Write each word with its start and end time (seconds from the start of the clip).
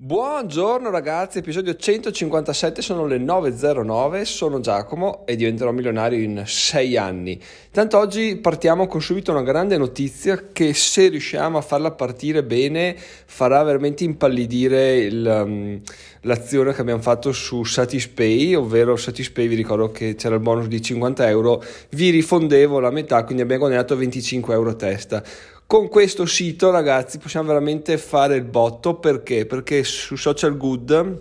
Buongiorno 0.00 0.90
ragazzi, 0.90 1.38
episodio 1.38 1.74
157, 1.74 2.82
sono 2.82 3.04
le 3.04 3.18
9.09, 3.18 4.22
sono 4.22 4.60
Giacomo 4.60 5.26
e 5.26 5.34
diventerò 5.34 5.72
milionario 5.72 6.22
in 6.22 6.44
6 6.46 6.96
anni. 6.96 7.42
Tanto 7.72 7.98
oggi 7.98 8.36
partiamo 8.36 8.86
con 8.86 9.02
subito 9.02 9.32
una 9.32 9.42
grande 9.42 9.76
notizia 9.76 10.50
che 10.52 10.72
se 10.72 11.08
riusciamo 11.08 11.58
a 11.58 11.62
farla 11.62 11.90
partire 11.90 12.44
bene 12.44 12.94
farà 12.96 13.60
veramente 13.64 14.04
impallidire 14.04 14.98
il, 14.98 15.42
um, 15.44 15.80
l'azione 16.20 16.72
che 16.72 16.80
abbiamo 16.80 17.02
fatto 17.02 17.32
su 17.32 17.64
Satispay, 17.64 18.54
ovvero 18.54 18.94
Satispay 18.94 19.48
vi 19.48 19.56
ricordo 19.56 19.90
che 19.90 20.14
c'era 20.14 20.36
il 20.36 20.40
bonus 20.40 20.68
di 20.68 20.80
50 20.80 21.28
euro, 21.28 21.60
vi 21.90 22.10
rifondevo 22.10 22.78
la 22.78 22.92
metà, 22.92 23.24
quindi 23.24 23.42
abbiamo 23.42 23.62
guadagnato 23.62 23.96
25 23.96 24.54
euro 24.54 24.70
a 24.70 24.74
testa. 24.74 25.24
Con 25.68 25.88
questo 25.88 26.24
sito, 26.24 26.70
ragazzi, 26.70 27.18
possiamo 27.18 27.48
veramente 27.48 27.98
fare 27.98 28.36
il 28.36 28.44
botto 28.44 28.94
perché? 28.94 29.44
Perché 29.44 29.84
su 29.84 30.16
Social 30.16 30.56
Good 30.56 31.16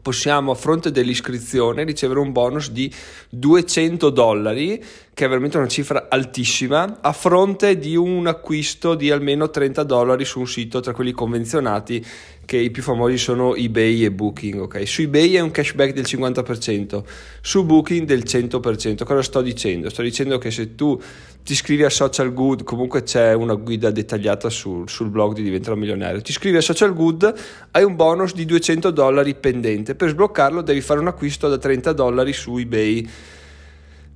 possiamo 0.00 0.52
a 0.52 0.54
fronte 0.54 0.92
dell'iscrizione 0.92 1.82
ricevere 1.82 2.20
un 2.20 2.30
bonus 2.30 2.70
di 2.70 2.92
200 3.30 4.10
dollari 4.10 4.82
che 5.12 5.24
è 5.24 5.28
veramente 5.28 5.58
una 5.58 5.66
cifra 5.66 6.06
altissima 6.08 6.98
a 7.00 7.12
fronte 7.12 7.76
di 7.76 7.96
un 7.96 8.26
acquisto 8.28 8.94
di 8.94 9.10
almeno 9.10 9.50
30 9.50 9.82
dollari 9.82 10.24
su 10.24 10.38
un 10.38 10.46
sito 10.46 10.78
tra 10.78 10.92
quelli 10.92 11.10
convenzionati 11.10 12.04
che 12.44 12.56
i 12.56 12.70
più 12.70 12.82
famosi 12.82 13.18
sono 13.18 13.54
eBay 13.54 14.04
e 14.04 14.10
Booking, 14.10 14.60
ok? 14.60 14.86
Su 14.86 15.02
eBay 15.02 15.34
è 15.34 15.40
un 15.40 15.50
cashback 15.50 15.92
del 15.92 16.04
50%, 16.04 17.02
su 17.40 17.64
Booking 17.64 18.06
del 18.06 18.22
100%. 18.26 19.04
Cosa 19.04 19.22
sto 19.22 19.40
dicendo? 19.40 19.88
Sto 19.90 20.02
dicendo 20.02 20.38
che 20.38 20.50
se 20.50 20.74
tu 20.74 21.00
ti 21.44 21.52
iscrivi 21.52 21.82
a 21.82 21.90
Social 21.90 22.32
Good, 22.32 22.62
comunque 22.62 23.02
c'è 23.02 23.34
una 23.34 23.54
guida 23.54 23.90
dettagliata 23.90 24.48
sul, 24.48 24.88
sul 24.88 25.08
blog 25.08 25.34
di 25.34 25.42
Diventerò 25.42 25.74
Milionario, 25.74 26.20
ti 26.20 26.30
iscrivi 26.30 26.56
a 26.56 26.60
Social 26.60 26.94
Good, 26.94 27.34
hai 27.72 27.82
un 27.82 27.96
bonus 27.96 28.32
di 28.32 28.44
200 28.44 28.90
dollari 28.90 29.34
pendente, 29.34 29.94
per 29.96 30.10
sbloccarlo 30.10 30.62
devi 30.62 30.80
fare 30.80 31.00
un 31.00 31.08
acquisto 31.08 31.48
da 31.48 31.58
30 31.58 31.92
dollari 31.92 32.32
su 32.32 32.56
eBay. 32.56 33.08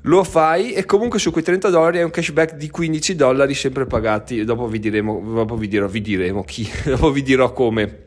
Lo 0.03 0.23
fai 0.23 0.73
e 0.73 0.85
comunque 0.85 1.19
su 1.19 1.33
quei 1.33 1.43
30 1.43 1.69
dollari 1.69 1.99
hai 1.99 2.05
un 2.05 2.11
cashback 2.11 2.55
di 2.55 2.71
15 2.71 3.17
dollari 3.17 3.55
sempre 3.55 3.87
pagati. 3.87 4.45
Dopo 4.45 4.69
vi 4.69 4.79
diremo, 4.79 5.21
dopo 5.35 5.57
vi 5.57 5.67
dirò, 5.67 5.89
vi 5.89 6.01
diremo 6.01 6.45
chi, 6.45 6.69
dopo 6.87 7.11
vi 7.11 7.25
dirò 7.25 7.53
come 7.53 8.06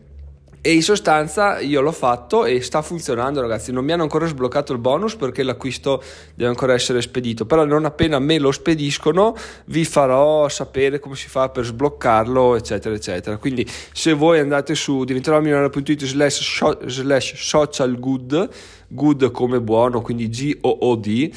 e 0.62 0.74
in 0.74 0.84
sostanza 0.84 1.60
io 1.60 1.82
l'ho 1.82 1.92
fatto 1.92 2.46
e 2.46 2.62
sta 2.62 2.82
funzionando 2.82 3.42
ragazzi. 3.42 3.72
Non 3.72 3.86
mi 3.86 3.92
hanno 3.92 4.04
ancora 4.04 4.26
sbloccato 4.26 4.74
il 4.74 4.80
bonus 4.80 5.16
perché 5.16 5.44
l'acquisto 5.44 6.04
deve 6.34 6.50
ancora 6.50 6.74
essere 6.74 7.02
spedito. 7.02 7.46
Però 7.46 7.64
non 7.66 7.86
appena 7.86 8.20
me 8.20 8.40
lo 8.40 8.52
spediscono 8.52 9.36
vi 9.66 9.86
farò 9.86 10.50
sapere 10.50 11.00
come 11.00 11.16
si 11.16 11.30
fa 11.30 11.50
per 11.50 11.66
sbloccarlo 11.66 12.56
eccetera 12.56 12.94
eccetera. 12.94 13.38
Quindi 13.38 13.66
se 13.94 14.14
voi 14.14 14.40
andate 14.40 14.76
su 14.76 15.04
diventeròmilionario.it 15.04 16.06
slash, 16.06 17.34
social 17.36 18.00
good 18.00 18.50
good 18.88 19.32
come 19.32 19.62
buono 19.62 20.02
quindi 20.02 20.30
G 20.30 20.58
O 20.62 20.70
O 20.70 20.96
D 20.96 21.32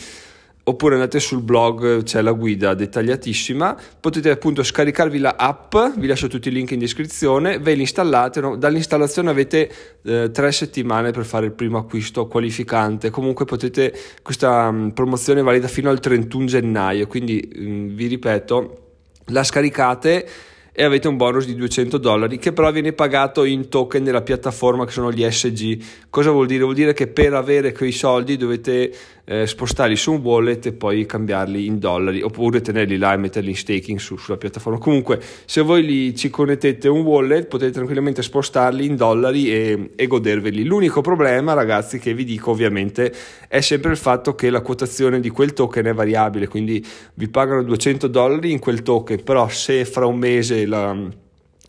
oppure 0.64 0.94
andate 0.94 1.18
sul 1.18 1.42
blog, 1.42 2.04
c'è 2.04 2.22
la 2.22 2.32
guida 2.32 2.74
dettagliatissima, 2.74 3.76
potete 3.98 4.30
appunto 4.30 4.62
scaricarvi 4.62 5.18
la 5.18 5.34
app, 5.36 5.74
vi 5.96 6.06
lascio 6.06 6.28
tutti 6.28 6.48
i 6.48 6.52
link 6.52 6.70
in 6.70 6.78
descrizione, 6.78 7.58
ve 7.58 7.74
l'installate, 7.74 8.40
no? 8.40 8.56
dall'installazione 8.56 9.30
avete 9.30 9.70
eh, 10.04 10.30
tre 10.30 10.52
settimane 10.52 11.10
per 11.10 11.24
fare 11.24 11.46
il 11.46 11.52
primo 11.52 11.78
acquisto 11.78 12.26
qualificante, 12.28 13.10
comunque 13.10 13.44
potete, 13.44 13.92
questa 14.22 14.68
um, 14.68 14.92
promozione 14.92 15.40
è 15.40 15.42
valida 15.42 15.66
fino 15.66 15.90
al 15.90 15.98
31 15.98 16.46
gennaio, 16.46 17.06
quindi 17.08 17.50
um, 17.56 17.88
vi 17.88 18.06
ripeto, 18.06 18.78
la 19.26 19.42
scaricate 19.42 20.28
e 20.74 20.84
avete 20.84 21.06
un 21.06 21.18
bonus 21.18 21.44
di 21.44 21.54
200 21.54 21.98
dollari 21.98 22.38
che 22.38 22.52
però 22.52 22.72
viene 22.72 22.94
pagato 22.94 23.44
in 23.44 23.68
token 23.68 24.04
della 24.04 24.22
piattaforma 24.22 24.86
che 24.86 24.92
sono 24.92 25.12
gli 25.12 25.22
SG. 25.28 25.84
Cosa 26.08 26.30
vuol 26.30 26.46
dire? 26.46 26.62
Vuol 26.62 26.74
dire 26.74 26.94
che 26.94 27.08
per 27.08 27.34
avere 27.34 27.72
quei 27.72 27.92
soldi 27.92 28.38
dovete 28.38 28.90
eh, 29.32 29.46
spostarli 29.46 29.96
su 29.96 30.12
un 30.12 30.20
wallet 30.20 30.66
e 30.66 30.72
poi 30.72 31.06
cambiarli 31.06 31.64
in 31.64 31.78
dollari 31.78 32.20
oppure 32.20 32.60
tenerli 32.60 32.98
là 32.98 33.14
e 33.14 33.16
metterli 33.16 33.48
in 33.48 33.56
staking 33.56 33.98
su, 33.98 34.18
sulla 34.18 34.36
piattaforma. 34.36 34.78
Comunque, 34.78 35.20
se 35.46 35.62
voi 35.62 35.82
li, 35.84 36.14
ci 36.14 36.28
connettete 36.28 36.86
un 36.88 37.00
wallet, 37.00 37.46
potete 37.46 37.70
tranquillamente 37.70 38.22
spostarli 38.22 38.84
in 38.84 38.94
dollari 38.94 39.50
e, 39.50 39.90
e 39.96 40.06
goderveli. 40.06 40.64
L'unico 40.64 41.00
problema, 41.00 41.54
ragazzi, 41.54 41.98
che 41.98 42.12
vi 42.12 42.24
dico 42.24 42.50
ovviamente 42.50 43.10
è 43.48 43.62
sempre 43.62 43.92
il 43.92 43.96
fatto 43.96 44.34
che 44.34 44.50
la 44.50 44.60
quotazione 44.60 45.18
di 45.18 45.30
quel 45.30 45.54
token 45.54 45.86
è 45.86 45.94
variabile, 45.94 46.46
quindi 46.46 46.84
vi 47.14 47.28
pagano 47.28 47.62
200 47.62 48.08
dollari 48.08 48.52
in 48.52 48.58
quel 48.58 48.82
token, 48.82 49.22
però 49.22 49.48
se 49.48 49.86
fra 49.86 50.04
un 50.04 50.18
mese 50.18 50.66
la, 50.66 50.94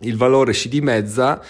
il 0.01 0.17
valore 0.17 0.51
si 0.51 0.67
dimezza 0.67 1.41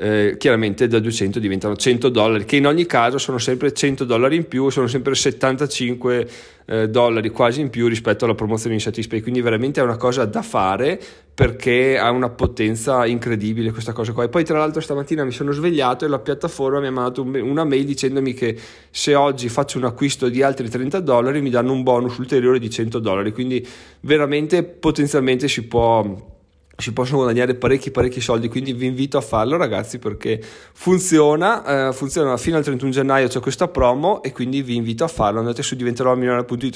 eh, 0.00 0.36
chiaramente 0.38 0.86
da 0.86 1.00
200 1.00 1.40
diventano 1.40 1.74
100 1.74 2.08
dollari, 2.08 2.44
che 2.44 2.56
in 2.56 2.66
ogni 2.66 2.86
caso 2.86 3.18
sono 3.18 3.38
sempre 3.38 3.72
100 3.72 4.04
dollari 4.04 4.36
in 4.36 4.46
più, 4.46 4.68
sono 4.70 4.86
sempre 4.86 5.16
75 5.16 6.28
eh, 6.66 6.88
dollari 6.88 7.30
quasi 7.30 7.60
in 7.60 7.68
più 7.68 7.88
rispetto 7.88 8.24
alla 8.24 8.36
promozione 8.36 8.76
in 8.76 8.80
Satispay, 8.80 9.20
quindi 9.20 9.40
veramente 9.40 9.80
è 9.80 9.82
una 9.82 9.96
cosa 9.96 10.24
da 10.24 10.42
fare 10.42 11.00
perché 11.34 11.98
ha 11.98 12.10
una 12.10 12.28
potenza 12.28 13.06
incredibile 13.06 13.72
questa 13.72 13.92
cosa 13.92 14.12
qua. 14.12 14.22
E 14.22 14.28
poi 14.28 14.44
tra 14.44 14.58
l'altro 14.58 14.80
stamattina 14.80 15.24
mi 15.24 15.32
sono 15.32 15.50
svegliato 15.50 16.04
e 16.04 16.08
la 16.08 16.20
piattaforma 16.20 16.78
mi 16.78 16.86
ha 16.86 16.92
mandato 16.92 17.22
una 17.22 17.64
mail 17.64 17.84
dicendomi 17.84 18.34
che 18.34 18.56
se 18.90 19.16
oggi 19.16 19.48
faccio 19.48 19.78
un 19.78 19.84
acquisto 19.84 20.28
di 20.28 20.42
altri 20.42 20.68
30 20.68 21.00
dollari 21.00 21.40
mi 21.40 21.50
danno 21.50 21.72
un 21.72 21.82
bonus 21.82 22.18
ulteriore 22.18 22.60
di 22.60 22.70
100 22.70 23.00
dollari, 23.00 23.32
quindi 23.32 23.66
veramente 24.00 24.62
potenzialmente 24.62 25.48
si 25.48 25.66
può 25.66 26.36
si 26.80 26.92
possono 26.92 27.18
guadagnare 27.18 27.56
parecchi 27.56 27.90
parecchi 27.90 28.20
soldi 28.20 28.48
quindi 28.48 28.72
vi 28.72 28.86
invito 28.86 29.18
a 29.18 29.20
farlo 29.20 29.56
ragazzi 29.56 29.98
perché 29.98 30.40
funziona 30.72 31.88
eh, 31.88 31.92
funziona 31.92 32.36
fino 32.36 32.56
al 32.56 32.62
31 32.62 32.92
gennaio 32.92 33.26
c'è 33.26 33.40
questa 33.40 33.66
promo 33.68 34.22
e 34.22 34.32
quindi 34.32 34.62
vi 34.62 34.76
invito 34.76 35.04
a 35.04 35.08
farlo. 35.08 35.38
Andate 35.38 35.62
su 35.62 35.74
diventerò 35.74 36.14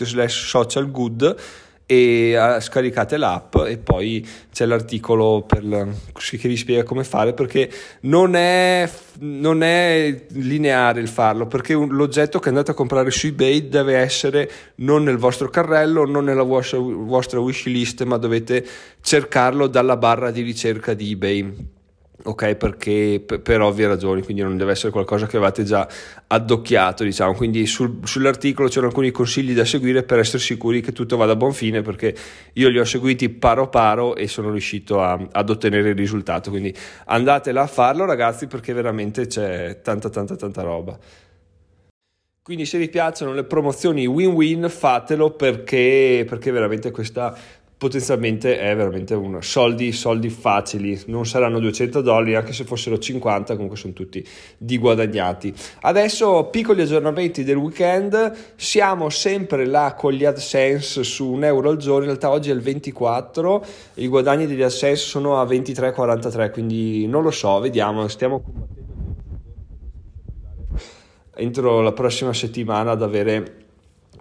slash 0.04 0.46
social 0.46 0.90
good 0.90 1.36
e 1.92 2.58
scaricate 2.60 3.18
l'app 3.18 3.54
e 3.66 3.76
poi 3.76 4.26
c'è 4.50 4.64
l'articolo 4.64 5.46
la, 5.60 5.86
che 6.14 6.48
vi 6.48 6.56
spiega 6.56 6.84
come 6.84 7.04
fare 7.04 7.34
perché 7.34 7.70
non 8.02 8.34
è, 8.34 8.88
non 9.18 9.62
è 9.62 10.24
lineare 10.30 11.00
il 11.00 11.08
farlo 11.08 11.46
perché 11.46 11.74
un, 11.74 11.88
l'oggetto 11.90 12.38
che 12.38 12.48
andate 12.48 12.70
a 12.70 12.74
comprare 12.74 13.10
su 13.10 13.26
ebay 13.26 13.68
deve 13.68 13.98
essere 13.98 14.50
non 14.76 15.02
nel 15.02 15.18
vostro 15.18 15.50
carrello 15.50 16.06
non 16.06 16.24
nella 16.24 16.44
vostra, 16.44 16.78
vostra 16.78 17.40
wish 17.40 17.66
list 17.66 18.02
ma 18.04 18.16
dovete 18.16 18.66
cercarlo 19.02 19.66
dalla 19.66 19.98
barra 19.98 20.30
di 20.30 20.40
ricerca 20.40 20.94
di 20.94 21.12
ebay 21.12 21.71
ok 22.24 22.54
perché 22.54 23.22
per, 23.24 23.40
per, 23.40 23.60
ovvie 23.60 23.86
ragioni 23.86 24.22
quindi 24.22 24.42
non 24.42 24.56
deve 24.56 24.72
essere 24.72 24.92
qualcosa 24.92 25.26
che 25.26 25.36
avete 25.36 25.64
già 25.64 25.86
addocchiato 26.26 27.04
diciamo. 27.04 27.34
Quindi 27.34 27.66
sul, 27.66 28.00
sull'articolo 28.02 28.68
c'erano 28.68 28.88
alcuni 28.88 29.10
consigli 29.10 29.54
da 29.54 29.64
seguire 29.64 30.02
per 30.02 30.18
essere 30.18 30.38
sicuri 30.38 30.80
che 30.80 30.92
tutto 30.92 31.16
vada 31.16 31.32
a 31.32 31.36
buon 31.36 31.52
fine 31.52 31.82
perché 31.82 32.14
io 32.54 32.68
li 32.68 32.78
ho 32.78 32.84
seguiti 32.84 33.28
paro 33.28 33.68
paro 33.68 34.16
e 34.16 34.28
sono 34.28 34.50
riuscito 34.50 35.02
a, 35.02 35.18
ad 35.30 35.50
ottenere 35.50 35.90
il 35.90 35.96
risultato. 35.96 36.50
Quindi 36.50 36.74
andatela 37.06 37.62
a 37.62 37.66
farlo 37.66 38.04
ragazzi 38.04 38.46
perché 38.46 38.72
veramente 38.72 39.26
c'è 39.26 39.80
tanta 39.82 40.08
tanta 40.08 40.36
tanta 40.36 40.62
roba. 40.62 40.98
Quindi 42.42 42.66
se 42.66 42.76
vi 42.76 42.88
piacciono 42.88 43.32
le 43.32 43.44
promozioni 43.44 44.04
win-win 44.04 44.68
fatelo 44.68 45.30
perché, 45.30 46.24
perché 46.28 46.50
veramente 46.50 46.90
questa 46.90 47.36
potenzialmente 47.82 48.60
è 48.60 48.76
veramente 48.76 49.12
un 49.14 49.42
soldi, 49.42 49.90
soldi 49.90 50.30
facili, 50.30 51.02
non 51.06 51.26
saranno 51.26 51.58
200 51.58 52.00
dollari, 52.00 52.36
anche 52.36 52.52
se 52.52 52.62
fossero 52.62 52.96
50, 52.96 53.54
comunque 53.54 53.76
sono 53.76 53.92
tutti 53.92 54.24
di 54.56 54.78
guadagnati. 54.78 55.52
Adesso 55.80 56.44
piccoli 56.44 56.82
aggiornamenti 56.82 57.42
del 57.42 57.56
weekend, 57.56 58.52
siamo 58.54 59.10
sempre 59.10 59.66
là 59.66 59.96
con 59.98 60.12
gli 60.12 60.24
AdSense 60.24 61.02
su 61.02 61.28
un 61.28 61.42
euro 61.42 61.70
al 61.70 61.76
giorno, 61.78 62.02
in 62.02 62.10
realtà 62.10 62.30
oggi 62.30 62.50
è 62.50 62.54
il 62.54 62.60
24, 62.60 63.64
i 63.94 64.06
guadagni 64.06 64.46
degli 64.46 64.62
AdSense 64.62 65.04
sono 65.04 65.40
a 65.40 65.44
23,43, 65.44 66.52
quindi 66.52 67.08
non 67.08 67.24
lo 67.24 67.32
so, 67.32 67.58
vediamo, 67.58 68.06
stiamo 68.06 68.42
combattendo 68.42 68.82
entro 71.34 71.80
la 71.80 71.92
prossima 71.92 72.34
settimana 72.34 72.90
ad 72.90 73.02
avere 73.02 73.61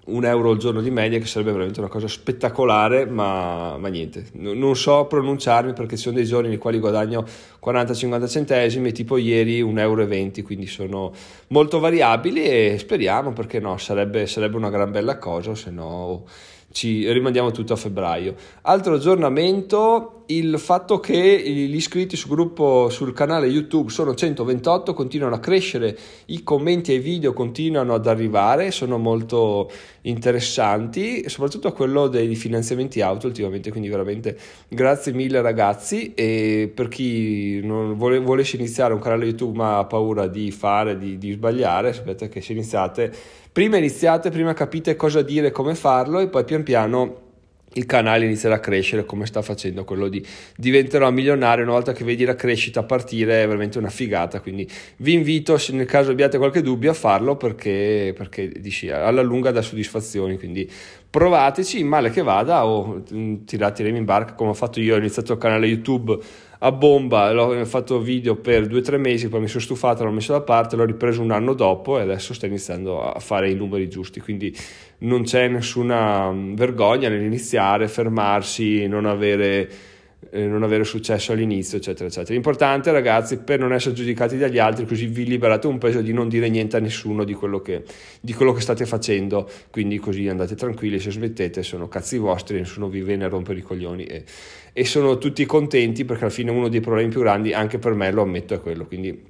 un 0.06 0.26
euro 0.26 0.52
al 0.52 0.58
giorno 0.58 0.82
di 0.82 0.90
media 0.90 1.20
che 1.20 1.26
sarebbe 1.26 1.52
veramente 1.52 1.80
una 1.80 1.90
cosa 1.90 2.08
spettacolare 2.08 3.06
ma, 3.06 3.78
ma 3.78 3.88
niente 3.88 4.26
non 4.34 4.76
so 4.76 5.06
pronunciarmi 5.06 5.74
perché 5.74 5.96
ci 5.96 6.04
sono 6.04 6.16
dei 6.16 6.26
giorni 6.26 6.50
nei 6.50 6.58
quali 6.58 6.80
guadagno 6.80 7.24
40-50 7.64 8.28
centesimi 8.28 8.92
tipo 8.94 9.18
ieri 9.18 9.62
1,20 9.62 9.80
euro 9.80 10.08
quindi 10.44 10.66
sono 10.66 11.14
molto 11.48 11.80
variabili 11.80 12.44
e 12.44 12.78
speriamo 12.80 13.32
perché 13.32 13.60
no 13.60 13.78
sarebbe, 13.78 14.26
sarebbe 14.26 14.58
una 14.58 14.72
gran 14.72 14.92
bella 14.92 15.20
cosa 15.20 15.54
se 15.54 15.70
no 15.70 16.24
ci 16.72 17.12
rimandiamo 17.12 17.52
tutto 17.52 17.74
a 17.74 17.76
febbraio. 17.76 18.36
Altro 18.62 18.96
aggiornamento, 18.96 20.21
il 20.38 20.58
fatto 20.60 21.00
che 21.00 21.42
gli 21.44 21.76
iscritti 21.76 22.16
sul 22.16 22.30
gruppo 22.30 22.90
sul 22.90 23.14
canale 23.14 23.48
YouTube 23.48 23.90
sono 23.90 24.14
128, 24.14 24.94
continuano 24.94 25.36
a 25.36 25.40
crescere, 25.40 25.98
i 26.28 26.44
commenti 26.44 26.92
ai 26.92 27.00
video 27.00 27.34
continuano 27.34 27.94
ad 27.94 28.08
arrivare, 28.08 28.72
sono 28.72 28.98
molto 28.98 29.70
interessanti, 30.02 31.28
soprattutto 31.30 31.72
quello 31.74 32.08
dei 32.08 32.36
finanziamenti 32.36 33.02
auto 33.02 33.28
ultimamente, 33.28 33.72
quindi 33.72 33.90
veramente 33.90 34.38
grazie 34.68 35.12
mille 35.14 35.42
ragazzi 35.42 36.14
e 36.14 36.72
per 36.74 36.88
chi 36.88 37.60
non 37.64 37.96
vuole, 37.96 38.20
volesse 38.20 38.56
iniziare 38.56 38.94
un 38.94 39.00
canale 39.00 39.26
YouTube 39.26 39.58
ma 39.58 39.80
ha 39.80 39.86
paura 39.86 40.28
di 40.28 40.52
fare, 40.52 40.98
di, 40.98 41.18
di 41.18 41.32
sbagliare, 41.32 41.94
sapete 41.94 42.30
che 42.30 42.42
se 42.42 42.54
iniziate, 42.54 43.12
prima 43.52 43.78
iniziate, 43.78 44.30
prima 44.30 44.54
capite 44.54 44.96
cosa 44.96 45.22
dire, 45.22 45.52
come 45.52 45.76
farlo 45.76 46.20
e 46.20 46.28
poi 46.28 46.44
pian 46.44 46.64
piano 46.64 47.30
il 47.74 47.86
canale 47.86 48.26
inizierà 48.26 48.56
a 48.56 48.60
crescere 48.60 49.06
come 49.06 49.26
sta 49.26 49.42
facendo 49.42 49.84
quello 49.84 50.08
di 50.08 50.26
diventerò 50.58 51.10
milionario. 51.12 51.64
Una 51.64 51.74
volta 51.74 51.94
che 51.94 52.04
vedi 52.04 52.26
la 52.26 52.36
crescita 52.36 52.84
partire 52.84 53.44
è 53.44 53.48
veramente 53.48 53.78
una 53.78 53.90
figata. 53.90 54.42
Quindi 54.42 54.70
vi 54.98 55.14
invito 55.14 55.58
se 55.58 55.74
nel 55.74 55.86
caso 55.86 56.12
abbiate 56.12 56.38
qualche 56.38 56.62
dubbio 56.62 56.92
a 56.92 56.96
farlo 56.96 57.36
perché, 57.36 58.14
perché 58.16 58.50
dici, 58.50 58.90
alla 58.90 59.22
lunga 59.22 59.52
dà 59.52 59.62
soddisfazioni. 59.62 60.38
Quindi 60.38 60.70
provateci 61.10 61.84
male 61.84 62.10
che 62.10 62.22
vada 62.22 62.66
o 62.66 63.04
mm, 63.14 63.44
tiratiremi 63.46 63.98
in 63.98 64.06
barca 64.06 64.34
come 64.34 64.50
ho 64.50 64.56
fatto 64.56 64.80
io. 64.82 64.96
Ho 64.96 64.98
iniziato 64.98 65.34
il 65.34 65.40
canale 65.40 65.68
youtube 65.68 66.20
a 66.64 66.72
bomba, 66.72 67.32
l'ho 67.32 67.66
fatto 67.66 68.00
video 68.00 68.36
per 68.36 68.68
due 68.68 68.80
o 68.80 68.82
tre 68.84 68.98
mesi, 68.98 69.30
poi 69.30 69.40
mi 69.40 69.48
sono 69.48 69.64
stufato, 69.64 70.04
l'ho 70.04 70.12
messo 70.12 70.32
da 70.32 70.42
parte, 70.42 70.76
l'ho 70.76 70.86
ripreso 70.86 71.22
un 71.22 71.32
anno 71.32 71.54
dopo 71.54 71.98
e 71.98 72.04
adesso 72.04 72.36
sto 72.36 72.46
iniziando 72.46 73.02
a 73.02 73.20
fare 73.20 73.50
i 73.50 73.56
numeri 73.56 73.90
giusti, 73.90 74.20
quindi 74.20 74.56
non 75.02 75.24
c'è 75.24 75.48
nessuna 75.48 76.32
mm, 76.32 76.56
vergogna 76.56 77.10
nell'iniziare, 77.10 77.88
fermarsi, 77.88 78.88
non 78.88 79.06
avere 79.06 79.90
eh, 80.30 80.46
non 80.46 80.64
avere 80.64 80.84
successo 80.84 81.32
all'inizio, 81.32 81.78
eccetera, 81.78 82.08
eccetera. 82.08 82.34
L'importante, 82.34 82.92
ragazzi, 82.92 83.38
per 83.38 83.60
non 83.60 83.74
essere 83.74 83.96
giudicati 83.96 84.38
dagli 84.38 84.60
altri, 84.60 84.86
così 84.86 85.08
vi 85.08 85.26
liberate 85.26 85.68
un 85.68 85.78
peso 85.78 86.02
di 86.02 86.14
non 86.14 86.30
dire 86.30 86.48
niente 86.48 86.78
a 86.78 86.80
nessuno 86.80 87.24
di 87.24 87.34
quello 87.34 87.62
che, 87.62 87.84
di 88.22 88.34
quello 88.34 88.54
che 88.54 88.62
state 88.62 88.86
facendo, 88.86 89.50
quindi 89.72 89.98
così 89.98 90.28
andate 90.28 90.56
tranquilli, 90.56 91.00
se 91.00 91.12
smettete 91.12 91.64
sono 91.64 91.88
cazzi 91.88 92.18
vostri, 92.18 92.60
nessuno 92.60 92.88
vi 92.88 93.02
viene 93.02 93.26
a 93.26 93.30
rompere 93.30 93.60
i 93.60 93.62
coglioni 93.62 94.06
e, 94.06 94.24
e 94.72 94.86
sono 94.86 95.18
tutti 95.18 95.46
contenti 95.46 96.06
perché 96.06 96.26
alla 96.26 96.34
fine 96.34 96.52
uno 96.52 96.70
dei 96.70 96.82
problemi 96.82 97.10
più 97.10 97.22
grandi, 97.22 97.54
anche 97.54 97.80
per 97.80 97.94
me, 97.94 98.12
lo 98.12 98.22
ammetto, 98.22 98.54
è 98.54 98.62
quello, 98.62 98.86
quindi 98.86 99.30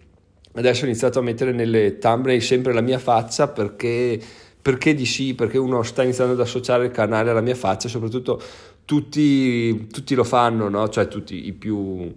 adesso 0.53 0.83
ho 0.83 0.87
iniziato 0.87 1.19
a 1.19 1.21
mettere 1.21 1.53
nelle 1.53 1.97
thumbnail 1.97 2.41
sempre 2.41 2.73
la 2.73 2.81
mia 2.81 2.99
faccia 2.99 3.47
perché 3.47 4.19
perché 4.61 4.93
di 4.93 5.05
sì, 5.05 5.33
perché 5.33 5.57
uno 5.57 5.83
sta 5.83 6.03
iniziando 6.03 6.33
ad 6.33 6.39
associare 6.39 6.85
il 6.85 6.91
canale 6.91 7.31
alla 7.31 7.41
mia 7.41 7.55
faccia, 7.55 7.87
soprattutto 7.87 8.41
tutti, 8.85 9.87
tutti 9.87 10.15
lo 10.15 10.23
fanno, 10.23 10.69
no? 10.69 10.87
cioè 10.89 11.07
tutti 11.07 11.47
i 11.47 11.53
più 11.53 12.13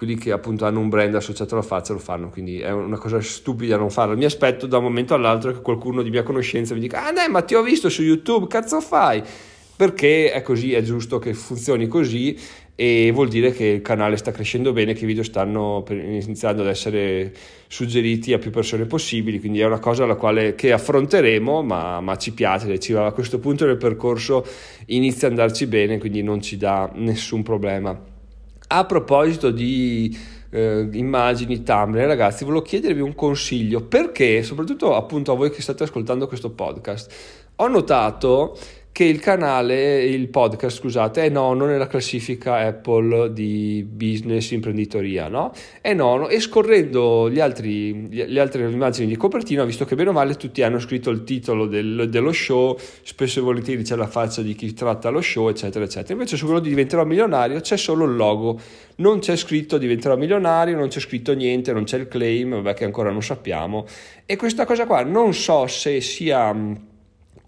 quelli 0.00 0.16
che 0.16 0.32
appunto 0.32 0.64
hanno 0.64 0.80
un 0.80 0.88
brand 0.88 1.14
associato 1.14 1.52
alla 1.52 1.62
faccia 1.62 1.92
lo 1.92 1.98
fanno, 1.98 2.30
quindi 2.30 2.58
è 2.58 2.70
una 2.70 2.96
cosa 2.96 3.20
stupida 3.20 3.76
non 3.76 3.90
farlo. 3.90 4.16
Mi 4.16 4.24
aspetto 4.24 4.66
da 4.66 4.78
un 4.78 4.84
momento 4.84 5.12
all'altro 5.12 5.52
che 5.52 5.60
qualcuno 5.60 6.00
di 6.00 6.08
mia 6.08 6.22
conoscenza 6.22 6.72
mi 6.72 6.80
dica: 6.80 7.04
Ah, 7.04 7.12
dai, 7.12 7.28
ma 7.28 7.42
ti 7.42 7.54
ho 7.54 7.62
visto 7.62 7.90
su 7.90 8.00
YouTube, 8.02 8.46
cazzo 8.46 8.80
fai? 8.80 9.22
Perché 9.80 10.30
è 10.30 10.42
così, 10.42 10.74
è 10.74 10.82
giusto 10.82 11.18
che 11.18 11.32
funzioni 11.32 11.86
così 11.86 12.38
e 12.74 13.10
vuol 13.14 13.28
dire 13.28 13.50
che 13.50 13.64
il 13.64 13.80
canale 13.80 14.18
sta 14.18 14.30
crescendo 14.30 14.74
bene, 14.74 14.92
che 14.92 15.04
i 15.04 15.06
video 15.06 15.22
stanno 15.22 15.82
iniziando 15.88 16.60
ad 16.60 16.68
essere 16.68 17.32
suggeriti 17.66 18.34
a 18.34 18.38
più 18.38 18.50
persone 18.50 18.84
possibili, 18.84 19.40
quindi 19.40 19.60
è 19.60 19.64
una 19.64 19.78
cosa 19.78 20.04
alla 20.04 20.16
quale 20.16 20.54
che 20.54 20.72
affronteremo, 20.72 21.62
ma, 21.62 22.02
ma 22.02 22.16
ci 22.16 22.34
piace, 22.34 22.78
ci 22.78 22.92
va, 22.92 23.06
a 23.06 23.12
questo 23.12 23.38
punto 23.38 23.64
del 23.64 23.78
percorso 23.78 24.44
inizia 24.88 25.28
ad 25.28 25.38
andarci 25.38 25.66
bene, 25.66 25.96
quindi 25.96 26.22
non 26.22 26.42
ci 26.42 26.58
dà 26.58 26.90
nessun 26.96 27.42
problema. 27.42 27.98
A 28.72 28.84
proposito 28.84 29.50
di 29.50 30.14
eh, 30.50 30.90
immagini, 30.92 31.62
thumbnail, 31.62 32.06
ragazzi, 32.06 32.44
volevo 32.44 32.60
chiedervi 32.60 33.00
un 33.00 33.14
consiglio, 33.14 33.80
perché, 33.80 34.42
soprattutto 34.42 34.94
appunto 34.94 35.32
a 35.32 35.36
voi 35.36 35.50
che 35.50 35.62
state 35.62 35.84
ascoltando 35.84 36.26
questo 36.26 36.50
podcast, 36.50 37.38
ho 37.56 37.68
notato 37.68 38.56
che 38.92 39.04
il 39.04 39.20
canale, 39.20 40.04
il 40.04 40.28
podcast, 40.28 40.78
scusate, 40.78 41.24
è 41.24 41.28
nono 41.28 41.64
nella 41.64 41.86
classifica 41.86 42.56
Apple 42.56 43.32
di 43.32 43.86
business 43.88 44.50
imprenditoria, 44.50 45.28
no? 45.28 45.52
È 45.80 45.94
nono 45.94 46.28
e 46.28 46.40
scorrendo 46.40 47.30
gli 47.30 47.38
altri, 47.38 48.08
le 48.10 48.40
altre 48.40 48.68
immagini 48.68 49.06
di 49.06 49.16
copertina 49.16 49.64
visto 49.64 49.84
che 49.84 49.94
bene 49.94 50.10
o 50.10 50.12
male 50.12 50.34
tutti 50.34 50.62
hanno 50.62 50.80
scritto 50.80 51.10
il 51.10 51.22
titolo 51.22 51.66
del, 51.66 52.08
dello 52.10 52.32
show, 52.32 52.76
spesso 53.02 53.38
e 53.38 53.42
volentieri 53.42 53.82
c'è 53.82 53.96
la 53.96 54.08
faccia 54.08 54.42
di 54.42 54.54
chi 54.54 54.74
tratta 54.74 55.08
lo 55.08 55.20
show, 55.20 55.48
eccetera, 55.48 55.84
eccetera. 55.84 56.12
Invece 56.14 56.36
su 56.36 56.44
quello 56.44 56.60
di 56.60 56.68
diventerò 56.68 57.04
milionario 57.04 57.60
c'è 57.60 57.76
solo 57.76 58.04
il 58.04 58.16
logo, 58.16 58.60
non 58.96 59.20
c'è 59.20 59.36
scritto 59.36 59.78
diventerò 59.78 60.16
milionario, 60.16 60.76
non 60.76 60.88
c'è 60.88 61.00
scritto 61.00 61.32
niente, 61.32 61.72
non 61.72 61.84
c'è 61.84 61.96
il 61.96 62.08
claim, 62.08 62.50
vabbè 62.56 62.74
che 62.74 62.84
ancora 62.84 63.10
non 63.10 63.22
sappiamo. 63.22 63.86
E 64.26 64.36
questa 64.36 64.64
cosa 64.64 64.84
qua 64.84 65.02
non 65.04 65.32
so 65.32 65.66
se 65.68 66.00
sia 66.00 66.88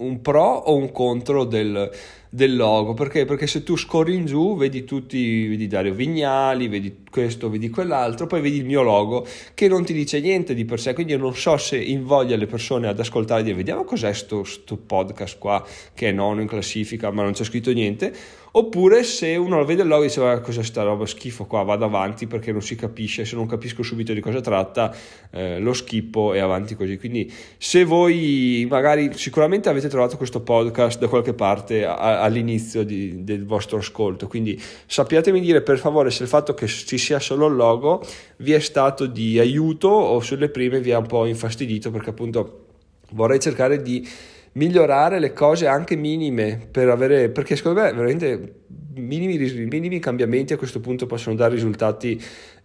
un 0.03 0.21
pro 0.21 0.45
o 0.45 0.75
un 0.75 0.91
contro 0.93 1.45
del, 1.45 1.91
del 2.29 2.57
logo 2.57 2.95
perché? 2.95 3.25
perché 3.25 3.47
se 3.47 3.63
tu 3.63 3.77
scorri 3.77 4.15
in 4.15 4.27
giù 4.27 4.57
vedi 4.57 4.85
tutti 4.85 5.47
vedi 5.47 5.67
Dario 5.67 5.95
Vignali 5.95 6.69
vedi 6.69 7.02
questo 7.13 7.51
vedi 7.51 7.69
quell'altro 7.69 8.27
poi 8.27 8.41
vedi 8.41 8.57
il 8.57 8.65
mio 8.65 8.81
logo 8.81 9.27
che 9.53 9.69
non 9.69 9.85
ti 9.85 9.93
dice 9.93 10.19
niente 10.19 10.55
di 10.55 10.65
per 10.65 10.81
sé 10.81 10.95
quindi 10.95 11.13
io 11.13 11.19
non 11.19 11.37
so 11.37 11.59
se 11.59 11.77
invoglia 11.77 12.37
le 12.37 12.47
persone 12.47 12.89
ad 12.89 12.99
ascoltare 12.99 13.43
e 13.43 13.45
dire 13.45 13.57
vediamo 13.57 13.85
cos'è 13.85 14.13
sto, 14.15 14.45
sto 14.45 14.79
podcast 14.79 15.39
qua 15.39 15.65
che 15.93 16.09
è 16.09 16.13
nono 16.13 16.41
in 16.41 16.47
classifica 16.47 17.11
ma 17.11 17.23
non 17.23 17.33
c'è 17.33 17.45
scritto 17.45 17.71
niente 17.71 18.41
Oppure 18.55 19.03
se 19.03 19.35
uno 19.37 19.65
vede 19.65 19.81
il 19.81 19.89
logo 19.89 20.03
e 20.03 20.09
dice 20.09 20.23
ah, 20.23 20.41
cos'è 20.41 20.63
sta 20.63 20.83
roba 20.83 21.07
schifo 21.07 21.47
qua, 21.47 21.63
vado 21.63 21.87
avanti 21.87 22.27
perché 22.27 22.53
non 22.53 22.61
si 22.61 22.77
capisce, 22.77 23.25
se 23.25 23.35
non 23.35 23.47
capisco 23.47 23.83
subito 23.83 24.13
di 24.13 24.21
cosa 24.21 24.43
tratta 24.43 24.95
eh, 25.31 25.59
lo 25.59 25.73
schippo 25.73 26.35
e 26.35 26.41
avanti 26.41 26.75
così. 26.75 26.99
Quindi 26.99 27.33
se 27.57 27.85
voi 27.85 28.67
magari 28.69 29.11
sicuramente 29.15 29.71
avete 29.71 29.89
trovato 29.89 30.19
questo 30.19 30.43
podcast 30.43 30.99
da 30.99 31.09
qualche 31.09 31.33
parte 31.33 31.87
a, 31.87 32.21
all'inizio 32.21 32.83
di, 32.83 33.25
del 33.25 33.47
vostro 33.47 33.79
ascolto, 33.79 34.27
quindi 34.27 34.61
sappiatemi 34.85 35.41
dire 35.41 35.63
per 35.63 35.79
favore 35.79 36.11
se 36.11 36.25
il 36.25 36.29
fatto 36.29 36.53
che 36.53 36.67
ci 36.67 36.99
sia 37.03 37.19
solo 37.19 37.47
il 37.49 37.55
logo 37.55 38.03
vi 38.39 38.53
è 38.53 38.61
stato 38.61 39.07
di 39.07 39.39
aiuto 39.39 39.89
o 39.89 40.21
sulle 40.21 40.49
prime 40.49 40.81
vi 40.81 40.93
ha 40.93 40.99
un 40.99 41.07
po' 41.07 41.27
infastidito 41.27 41.91
perché 41.91 42.11
appunto 42.11 42.67
vorrei 43.11 43.41
cercare 43.41 43.83
di 43.83 44.09
migliorare 44.53 45.19
le 45.19 45.33
cose 45.33 45.67
anche 45.67 45.97
minime 45.97 46.69
per 46.71 46.89
avere, 46.89 47.31
perché 47.31 47.57
secondo 47.57 47.81
me 47.81 47.93
veramente 47.93 48.55
minimi, 48.95 49.37
minimi 49.67 49.99
cambiamenti 49.99 50.53
a 50.53 50.59
questo 50.59 50.81
punto 50.81 51.07
possono 51.07 51.35
dare 51.35 51.55
risultati 51.55 52.21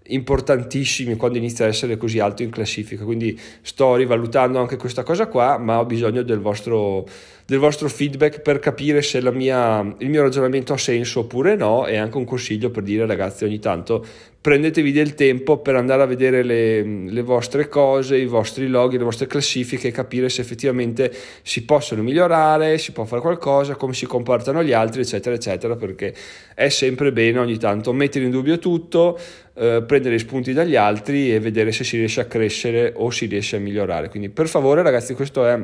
importantissimi 0.08 1.16
quando 1.16 1.38
inizia 1.38 1.66
a 1.66 1.68
essere 1.68 1.98
così 1.98 2.20
alto 2.20 2.44
in 2.44 2.50
classifica. 2.50 3.04
Quindi 3.04 3.40
sto 3.62 3.96
rivalutando 3.96 4.60
anche 4.60 4.78
questa 4.78 5.04
cosa 5.04 5.28
qua, 5.28 5.58
ma 5.58 5.80
ho 5.80 5.86
bisogno 5.86 6.22
del 6.22 6.40
vostro, 6.40 7.06
del 7.46 7.60
vostro 7.60 7.90
feedback 7.90 8.42
per 8.42 8.60
capire 8.60 9.02
se 9.02 9.22
mia, 9.32 9.80
il 10.00 10.10
mio 10.10 10.22
ragionamento 10.22 10.74
ha 10.74 10.78
senso 10.78 11.22
oppure 11.22 11.56
no 11.56 11.86
e 11.86 11.98
anche 11.98 12.18
un 12.18 12.26
consiglio 12.26 12.70
per 12.70 12.84
dire 12.84 13.06
ragazzi 13.06 13.44
ogni 13.44 13.60
tanto 13.60 14.06
prendetevi 14.48 14.94
del 14.94 15.14
tempo 15.14 15.58
per 15.58 15.76
andare 15.76 16.04
a 16.04 16.06
vedere 16.06 16.42
le, 16.42 16.82
le, 16.82 17.22
vostre 17.22 17.68
cose, 17.68 18.16
i 18.16 18.28
vostri 18.28 18.70
loghi, 18.70 18.98
le 18.98 19.04
vostre 19.04 19.28
classifiche 19.28 19.90
e 19.90 19.92
capire 19.92 20.30
se 20.30 20.40
effettivamente 20.40 21.14
si 21.42 21.66
possono 21.66 22.02
migliorare, 22.02 22.78
si 22.78 22.94
può 22.94 23.04
fare 23.04 23.20
qualcosa, 23.20 23.76
come 23.76 23.92
si 23.92 24.06
comportano 24.06 24.64
gli 24.64 24.72
altri, 24.72 25.02
eccetera, 25.02 25.36
eccetera, 25.36 25.76
perché 25.76 26.16
è 26.56 26.70
sempre 26.70 27.12
bene 27.12 27.40
ogni 27.40 27.58
tanto 27.58 27.92
mettere 27.92 28.24
in 28.24 28.32
dubbio 28.32 28.58
tutto, 28.58 29.20
eh, 29.54 29.84
prendere 29.86 30.18
spunti 30.18 30.54
dagli 30.54 30.78
altri 30.78 31.36
e 31.36 31.42
vedere 31.42 31.74
se 31.74 31.84
si 31.84 31.98
riesce 31.98 32.22
a 32.22 32.26
crescere 32.26 32.94
o 32.96 33.10
si 33.10 33.26
riesce 33.26 33.58
a 33.58 33.60
migliorare. 33.60 34.08
Quindi 34.08 34.30
per 34.30 34.48
favore 34.48 34.82
ragazzi, 34.82 35.14
questo 35.14 35.46
è 35.46 35.60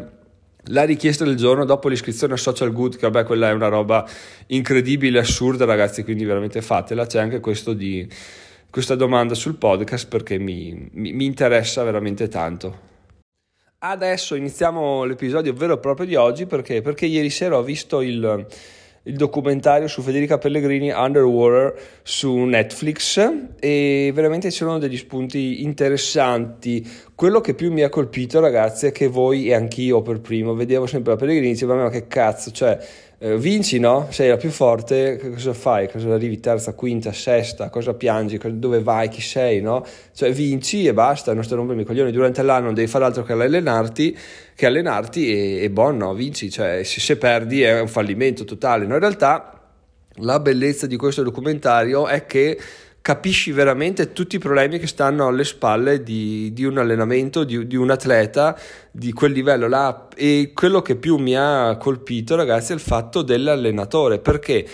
la 0.68 0.84
richiesta 0.84 1.24
del 1.24 1.38
giorno 1.38 1.64
dopo 1.64 1.88
l'iscrizione 1.88 2.34
a 2.34 2.38
Social 2.38 2.74
Good, 2.74 2.98
che 2.98 3.10
vabbè 3.10 3.26
quella 3.26 3.48
è 3.48 3.54
una 3.54 3.70
roba 3.70 4.06
incredibile, 4.48 5.20
assurda 5.20 5.64
ragazzi, 5.64 6.04
quindi 6.04 6.26
veramente 6.26 6.62
fatela, 6.62 7.06
c'è 7.06 7.20
anche 7.20 7.40
questo 7.40 7.72
di 7.72 8.06
questa 8.74 8.96
domanda 8.96 9.36
sul 9.36 9.58
podcast 9.58 10.08
perché 10.08 10.40
mi, 10.40 10.90
mi, 10.94 11.14
mi 11.14 11.26
interessa 11.26 11.84
veramente 11.84 12.28
tanto. 12.28 12.80
Adesso 13.78 14.34
iniziamo 14.34 15.04
l'episodio 15.04 15.54
vero 15.54 15.76
e 15.76 15.78
proprio 15.78 16.08
di 16.08 16.16
oggi 16.16 16.48
perché, 16.48 16.82
perché 16.82 17.06
ieri 17.06 17.30
sera 17.30 17.56
ho 17.56 17.62
visto 17.62 18.02
il, 18.02 18.48
il 19.04 19.16
documentario 19.16 19.88
su 19.88 20.02
Federica 20.02 20.40
Pellegrini 20.40 20.90
Underwater 20.90 22.00
su 22.02 22.36
Netflix 22.36 23.54
e 23.60 24.12
veramente 24.12 24.50
c'erano 24.50 24.80
degli 24.80 24.98
spunti 24.98 25.62
interessanti. 25.62 26.84
Quello 27.14 27.42
che 27.42 27.54
più 27.54 27.72
mi 27.72 27.84
ha 27.84 27.90
colpito 27.90 28.40
ragazzi 28.40 28.88
è 28.88 28.92
che 28.92 29.06
voi 29.06 29.50
e 29.50 29.54
anch'io 29.54 30.02
per 30.02 30.20
primo 30.20 30.56
vedevo 30.56 30.88
sempre 30.88 31.12
la 31.12 31.20
Pellegrini 31.20 31.50
e 31.50 31.52
dicevo 31.52 31.76
ma 31.76 31.90
che 31.92 32.08
cazzo, 32.08 32.50
cioè 32.50 32.80
eh, 33.26 33.38
vinci, 33.38 33.80
no? 33.80 34.08
Sei 34.10 34.28
la 34.28 34.36
più 34.36 34.50
forte, 34.50 35.18
cosa 35.18 35.54
fai? 35.54 35.90
Cosa 35.90 36.14
arrivi 36.14 36.42
terza, 36.42 36.74
quinta, 36.74 37.14
sesta? 37.14 37.70
Cosa 37.70 37.94
piangi? 37.94 38.38
Dove 38.60 38.84
vai? 38.84 39.08
Chi 39.08 39.22
sei, 39.22 39.62
no? 39.62 39.86
Cioè 40.14 40.34
vinci 40.34 40.86
e 40.86 40.94
basta, 40.94 41.34
non 41.34 41.42
stai 41.46 41.56
rompendo 41.56 41.84
i 41.84 41.86
coglioni. 41.86 42.12
Durante 42.12 42.42
l'anno 42.42 42.66
non 42.66 42.74
devi 42.74 42.88
fare 42.88 43.06
altro 43.06 43.24
che 43.24 43.32
allenarti, 43.32 44.18
che 44.54 44.66
allenarti 44.66 45.32
e, 45.32 45.64
e 45.64 45.70
buono, 45.70 46.08
no? 46.08 46.14
Vinci, 46.14 46.52
cioè 46.52 46.84
se, 46.84 47.00
se 47.00 47.16
perdi 47.16 47.62
è 47.62 47.80
un 47.80 47.88
fallimento 47.88 48.44
totale. 48.44 48.86
No, 48.86 48.96
in 48.96 49.00
realtà 49.00 49.58
la 50.18 50.42
bellezza 50.42 50.86
di 50.86 50.98
questo 50.98 51.24
documentario 51.24 52.08
è 52.08 52.26
che 52.26 52.60
capisci 53.04 53.52
veramente 53.52 54.14
tutti 54.14 54.38
i 54.38 54.40
problemi 54.40 54.80
che 54.80 54.88
stanno 54.88 55.28
alle 55.28 55.44
spalle 55.44 56.04
di, 56.04 56.54
di 56.54 56.64
un 56.64 56.78
allenamento, 56.78 57.44
di, 57.44 57.68
di, 57.68 57.76
un 57.76 57.92
atleta 57.92 58.58
di 58.90 59.12
quel 59.12 59.34
livello 59.34 59.68
là. 59.68 60.08
E 60.16 60.52
quello 60.54 60.82
che 60.82 60.96
più 60.96 61.18
mi 61.18 61.36
ha 61.36 61.76
colpito, 61.76 62.38
ragazzi, 62.38 62.72
è 62.72 62.76
il 62.76 62.82
fatto 62.82 63.22
dell'allenatore. 63.22 64.20
Perché? 64.20 64.66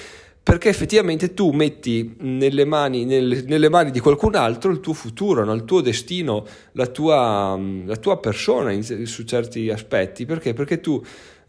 Perché 0.43 0.69
effettivamente 0.69 1.33
tu 1.33 1.49
metti 1.49 2.17
nelle 2.19 2.65
mani, 2.65 3.03
nelle, 3.03 3.41
nelle 3.47 3.67
mani 3.67 3.89
di 3.89 3.99
qualcun 3.99 4.35
altro 4.35 4.69
il 4.69 4.79
tuo 4.79 4.93
futuro, 4.93 5.43
no? 5.43 5.53
il 5.53 5.65
tuo 5.65 5.81
destino, 5.81 6.45
la 6.73 6.85
tua, 6.85 7.59
la 7.83 7.95
tua 7.95 8.19
persona 8.19 8.71
in, 8.71 8.83
su 9.07 9.23
certi 9.23 9.71
aspetti. 9.71 10.27
Perché? 10.27 10.53
Perché 10.53 10.79
tu 10.79 11.03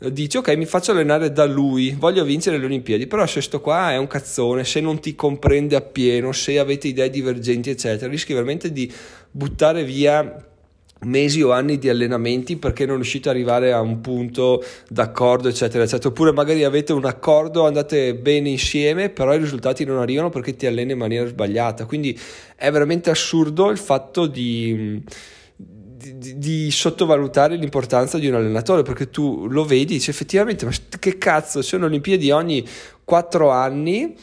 dici 0.09 0.38
ok 0.38 0.57
mi 0.57 0.64
faccio 0.64 0.92
allenare 0.92 1.30
da 1.30 1.45
lui, 1.45 1.95
voglio 1.99 2.25
vincere 2.25 2.57
le 2.57 2.64
Olimpiadi, 2.64 3.07
però 3.07 3.26
se 3.26 3.42
sto 3.42 3.61
qua 3.61 3.92
è 3.92 3.99
un 3.99 4.07
cazzone, 4.07 4.64
se 4.64 4.80
non 4.80 4.99
ti 4.99 5.14
comprende 5.14 5.76
appieno, 5.76 6.33
se 6.33 6.59
avete 6.59 6.88
idee 6.88 7.11
divergenti 7.11 7.69
eccetera, 7.69 8.11
rischi 8.11 8.33
veramente 8.33 8.73
di 8.73 8.90
buttare 9.30 9.85
via 9.85 10.45
mesi 11.02 11.40
o 11.42 11.52
anni 11.52 11.78
di 11.78 11.88
allenamenti 11.88 12.57
perché 12.57 12.85
non 12.85 12.97
riuscite 12.97 13.28
ad 13.28 13.35
arrivare 13.35 13.73
a 13.73 13.80
un 13.80 14.00
punto 14.00 14.62
d'accordo 14.88 15.49
eccetera 15.49 15.85
eccetera. 15.85 16.09
Oppure 16.09 16.33
magari 16.33 16.64
avete 16.64 16.92
un 16.92 17.04
accordo 17.04 17.66
andate 17.66 18.14
bene 18.14 18.50
insieme 18.50 19.09
però 19.09 19.35
i 19.35 19.38
risultati 19.38 19.85
non 19.85 19.99
arrivano 19.99 20.28
perché 20.30 20.57
ti 20.57 20.66
alleni 20.66 20.92
in 20.92 20.99
maniera 20.99 21.26
sbagliata. 21.26 21.87
Quindi 21.87 22.19
è 22.57 22.71
veramente 22.71 23.11
assurdo 23.11 23.71
il 23.71 23.78
fatto 23.78 24.26
di 24.26 25.02
di, 26.00 26.38
di, 26.38 26.71
sottovalutare 26.71 27.57
l'importanza 27.57 28.19
di 28.19 28.26
un 28.28 28.35
allenatore 28.35 28.83
perché 28.83 29.11
tu 29.11 29.47
lo 29.49 29.64
vedi 29.64 29.95
e 29.95 29.97
dici 29.97 30.11
effettivamente 30.11 30.64
ma 30.64 30.73
che 30.99 31.19
cazzo 31.19 31.61
sono 31.61 31.87
Olimpiadi 31.87 32.30
ogni 32.30 32.66
quattro 33.04 33.50
anni 33.50 34.16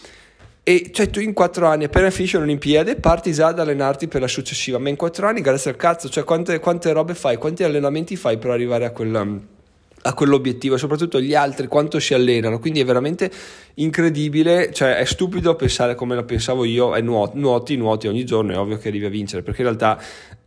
e 0.63 0.89
cioè 0.91 1.10
tu 1.10 1.19
in 1.19 1.34
quattro 1.34 1.67
anni 1.67 1.84
appena 1.84 2.10
finisci 2.10 2.36
un'Olimpiade 2.36 2.96
parti 2.96 3.31
già 3.31 3.48
ad 3.48 3.60
allenarti 3.60 4.07
per 4.07 4.22
la 4.22 4.27
successiva 4.27 4.79
ma 4.79 4.89
in 4.89 4.96
quattro 4.96 5.27
anni 5.27 5.41
grazie 5.41 5.72
al 5.72 5.77
cazzo 5.77 6.10
cioè 6.10 6.24
quante, 6.24 6.60
quante 6.60 6.91
robe 6.91 7.13
fai 7.13 7.38
quanti 7.38 7.63
allenamenti 7.63 8.15
fai 8.15 8.38
per 8.38 8.50
arrivare 8.50 8.86
a 8.86 8.91
quella 8.91 9.25
a 10.07 10.13
quell'obiettivo 10.13 10.75
e 10.75 10.77
soprattutto 10.77 11.19
gli 11.19 11.34
altri 11.34 11.67
quanto 11.67 12.00
si 12.00 12.13
allenano? 12.13 12.60
Quindi 12.60 12.79
è 12.79 12.86
veramente 12.86 13.29
incredibile 13.79 14.72
cioè 14.72 14.96
è 14.96 15.05
stupido 15.05 15.55
pensare 15.55 15.96
come 15.96 16.15
la 16.15 16.24
pensavo 16.24 16.63
io 16.63 16.96
è 16.96 17.01
nuoti, 17.01 17.38
nuoti, 17.38 17.75
nuoti 17.75 18.07
ogni 18.07 18.25
giorno 18.25 18.51
è 18.53 18.57
ovvio 18.57 18.77
che 18.77 18.88
arrivi 18.88 19.05
a 19.05 19.10
vincere 19.10 19.43
perché 19.43 19.62
in 19.62 19.67
realtà 19.67 20.00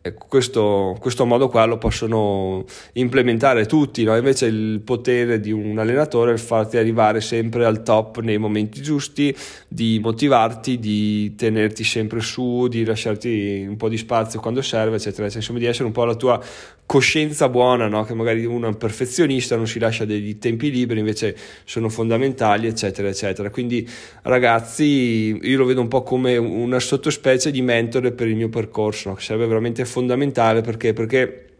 Ecco, 0.03 0.25
questo, 0.31 0.97
questo, 0.99 1.27
modo 1.27 1.49
qua 1.49 1.67
lo 1.67 1.77
possono 1.77 2.65
implementare 2.95 3.67
tutti, 3.67 4.03
no? 4.03 4.17
invece 4.17 4.47
il 4.47 4.81
potere 4.81 5.41
di 5.41 5.53
un 5.53 5.79
allenatore 5.79 6.33
è 6.33 6.37
farti 6.39 6.79
arrivare 6.79 7.21
sempre 7.21 7.67
al 7.67 7.83
top 7.83 8.21
nei 8.21 8.39
momenti 8.39 8.81
giusti, 8.81 9.37
di 9.69 9.99
motivarti, 10.03 10.79
di 10.79 11.35
tenerti 11.35 11.85
sempre 11.85 12.21
su, 12.21 12.67
di 12.69 12.83
lasciarti 12.83 13.67
un 13.69 13.77
po' 13.77 13.91
di 13.91 13.99
spazio 13.99 14.41
quando 14.41 14.63
serve, 14.63 14.97
eccetera, 14.97 15.25
eccetera. 15.25 15.41
insomma 15.41 15.59
di 15.59 15.67
essere 15.67 15.85
un 15.85 15.93
po' 15.93 16.05
la 16.05 16.15
tua 16.15 16.41
coscienza 16.87 17.51
buona, 17.51 17.87
no? 17.87 18.03
che 18.05 18.15
magari 18.15 18.47
uno 18.47 18.65
è 18.65 18.69
un 18.69 18.79
perfezionista, 18.79 19.55
non 19.55 19.67
si 19.67 19.79
lascia 19.79 20.07
dei 20.07 20.39
tempi 20.39 20.71
liberi, 20.71 21.01
invece 21.01 21.37
sono 21.65 21.91
fondamentali, 21.91 22.67
eccetera, 22.67 23.07
eccetera. 23.09 23.20
Quindi 23.50 23.89
ragazzi, 24.23 25.39
io 25.41 25.59
lo 25.59 25.65
vedo 25.65 25.81
un 25.81 25.89
po' 25.89 26.03
come 26.03 26.37
una 26.37 26.81
sottospecie 26.81 27.50
di 27.50 27.62
mentore 27.62 28.12
per 28.12 28.29
il 28.29 28.37
mio 28.37 28.49
percorso, 28.49 29.11
no? 29.11 29.15
che 29.15 29.23
sarebbe 29.23 29.47
veramente 29.47 29.85
fondamentale 29.85 30.61
perché, 30.61 30.93
perché 30.93 31.50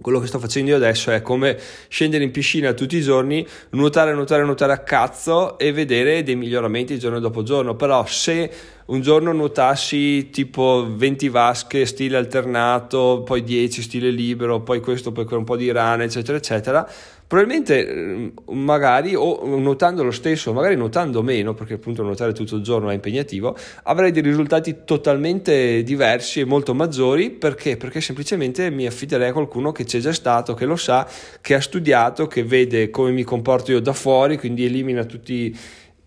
quello 0.00 0.18
che 0.18 0.26
sto 0.26 0.38
facendo 0.38 0.70
io 0.70 0.76
adesso 0.76 1.10
è 1.10 1.22
come 1.22 1.56
scendere 1.88 2.24
in 2.24 2.30
piscina 2.30 2.74
tutti 2.74 2.96
i 2.96 3.02
giorni, 3.02 3.46
nuotare, 3.70 4.12
nuotare, 4.12 4.44
nuotare 4.44 4.72
a 4.72 4.78
cazzo 4.78 5.58
e 5.58 5.72
vedere 5.72 6.22
dei 6.22 6.36
miglioramenti 6.36 6.98
giorno 6.98 7.20
dopo 7.20 7.42
giorno. 7.42 7.76
Però 7.76 8.04
se 8.04 8.50
un 8.86 9.00
giorno 9.00 9.32
nuotassi 9.32 10.30
tipo 10.30 10.86
20 10.90 11.28
vasche 11.28 11.86
stile 11.86 12.16
alternato, 12.16 13.22
poi 13.24 13.42
10 13.42 13.80
stile 13.80 14.10
libero, 14.10 14.60
poi 14.60 14.80
questo, 14.80 15.12
poi 15.12 15.26
un 15.30 15.44
po' 15.44 15.56
di 15.56 15.70
rane, 15.70 16.04
eccetera, 16.04 16.36
eccetera, 16.36 16.90
probabilmente 17.32 17.88
eh, 17.88 18.32
magari 18.52 19.14
o 19.14 19.46
nuotando 19.56 20.04
lo 20.04 20.10
stesso, 20.10 20.52
magari 20.52 20.76
nuotando 20.76 21.22
meno, 21.22 21.54
perché 21.54 21.72
appunto 21.72 22.02
nuotare 22.02 22.34
tutto 22.34 22.56
il 22.56 22.62
giorno 22.62 22.90
è 22.90 22.92
impegnativo, 22.92 23.56
avrei 23.84 24.10
dei 24.10 24.20
risultati 24.20 24.80
totalmente 24.84 25.82
diversi 25.82 26.40
e 26.40 26.44
molto 26.44 26.74
maggiori 26.74 27.30
perché? 27.30 27.78
Perché 27.78 28.02
semplicemente 28.02 28.68
mi 28.68 28.84
affiderei 28.84 29.30
a 29.30 29.32
qualcuno 29.32 29.72
che 29.72 29.84
c'è 29.84 29.98
già 30.00 30.12
stato, 30.12 30.52
che 30.52 30.66
lo 30.66 30.76
sa, 30.76 31.08
che 31.40 31.54
ha 31.54 31.60
studiato, 31.62 32.26
che 32.26 32.44
vede 32.44 32.90
come 32.90 33.12
mi 33.12 33.22
comporto 33.22 33.72
io 33.72 33.80
da 33.80 33.94
fuori, 33.94 34.36
quindi 34.36 34.66
elimina 34.66 35.04
tutti 35.04 35.58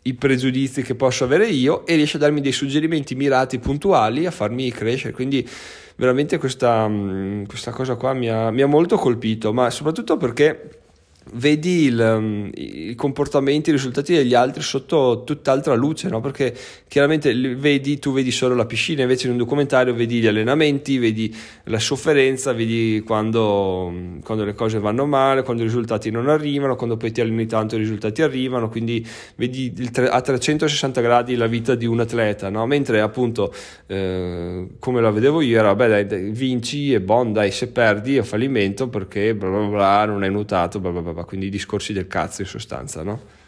i 0.03 0.13
pregiudizi 0.13 0.83
che 0.83 0.93
posso 0.93 1.23
avere 1.23 1.47
io 1.47 1.87
e 1.87 1.95
riesce 1.95 2.17
a 2.17 2.19
darmi 2.19 2.39
dei 2.39 2.51
suggerimenti 2.51 3.15
mirati, 3.15 3.57
puntuali 3.57 4.27
a 4.27 4.31
farmi 4.31 4.69
crescere. 4.69 5.11
Quindi 5.11 5.43
veramente 5.95 6.37
questa, 6.37 6.87
questa 7.47 7.71
cosa 7.71 7.95
qua 7.95 8.13
mi 8.13 8.29
ha, 8.29 8.51
mi 8.51 8.61
ha 8.61 8.67
molto 8.67 8.95
colpito, 8.97 9.53
ma 9.53 9.71
soprattutto 9.71 10.17
perché 10.17 10.83
vedi 11.33 11.85
il, 11.85 11.99
um, 11.99 12.49
i 12.53 12.93
comportamenti, 12.95 13.69
i 13.69 13.73
risultati 13.73 14.13
degli 14.13 14.33
altri 14.33 14.61
sotto 14.61 15.23
tutt'altra 15.25 15.73
luce, 15.73 16.07
no? 16.09 16.21
perché 16.21 16.55
chiaramente 16.87 17.33
vedi, 17.55 17.99
tu 17.99 18.13
vedi 18.13 18.31
solo 18.31 18.55
la 18.55 18.65
piscina, 18.65 19.01
invece 19.01 19.25
in 19.27 19.33
un 19.33 19.39
documentario 19.39 19.93
vedi 19.93 20.19
gli 20.19 20.27
allenamenti, 20.27 20.97
vedi 20.97 21.35
la 21.63 21.79
sofferenza, 21.79 22.53
vedi 22.53 23.01
quando, 23.05 23.91
quando 24.23 24.45
le 24.45 24.53
cose 24.53 24.79
vanno 24.79 25.05
male, 25.05 25.43
quando 25.43 25.63
i 25.63 25.65
risultati 25.65 26.11
non 26.11 26.29
arrivano, 26.29 26.75
quando 26.75 26.95
poi 26.97 27.11
ti 27.11 27.21
alleni 27.21 27.47
tanto 27.47 27.75
i 27.75 27.79
risultati 27.79 28.21
arrivano, 28.21 28.69
quindi 28.69 29.05
vedi 29.35 29.73
tre, 29.91 30.07
a 30.07 30.21
360 30.21 31.01
gradi 31.01 31.35
la 31.35 31.47
vita 31.47 31.75
di 31.75 31.85
un 31.85 31.99
atleta, 31.99 32.49
no? 32.49 32.65
mentre 32.67 33.01
appunto 33.01 33.53
eh, 33.87 34.67
come 34.79 35.01
la 35.01 35.11
vedevo 35.11 35.41
io 35.41 35.59
era, 35.59 35.73
beh 35.73 35.87
dai, 35.87 36.05
dai, 36.05 36.29
vinci 36.29 36.93
e 36.93 37.01
bon, 37.01 37.33
dai, 37.33 37.51
se 37.51 37.67
perdi 37.67 38.17
è 38.17 38.21
fallimento 38.21 38.87
perché 38.87 39.33
bla 39.33 39.49
bla 39.49 39.65
bla, 39.65 40.05
non 40.05 40.23
hai 40.23 40.31
nuotato, 40.31 40.79
bla 40.79 40.91
bla 40.91 41.01
bla 41.01 41.14
quindi 41.23 41.49
discorsi 41.49 41.93
del 41.93 42.07
cazzo 42.07 42.41
in 42.41 42.47
sostanza, 42.47 43.03
no? 43.03 43.43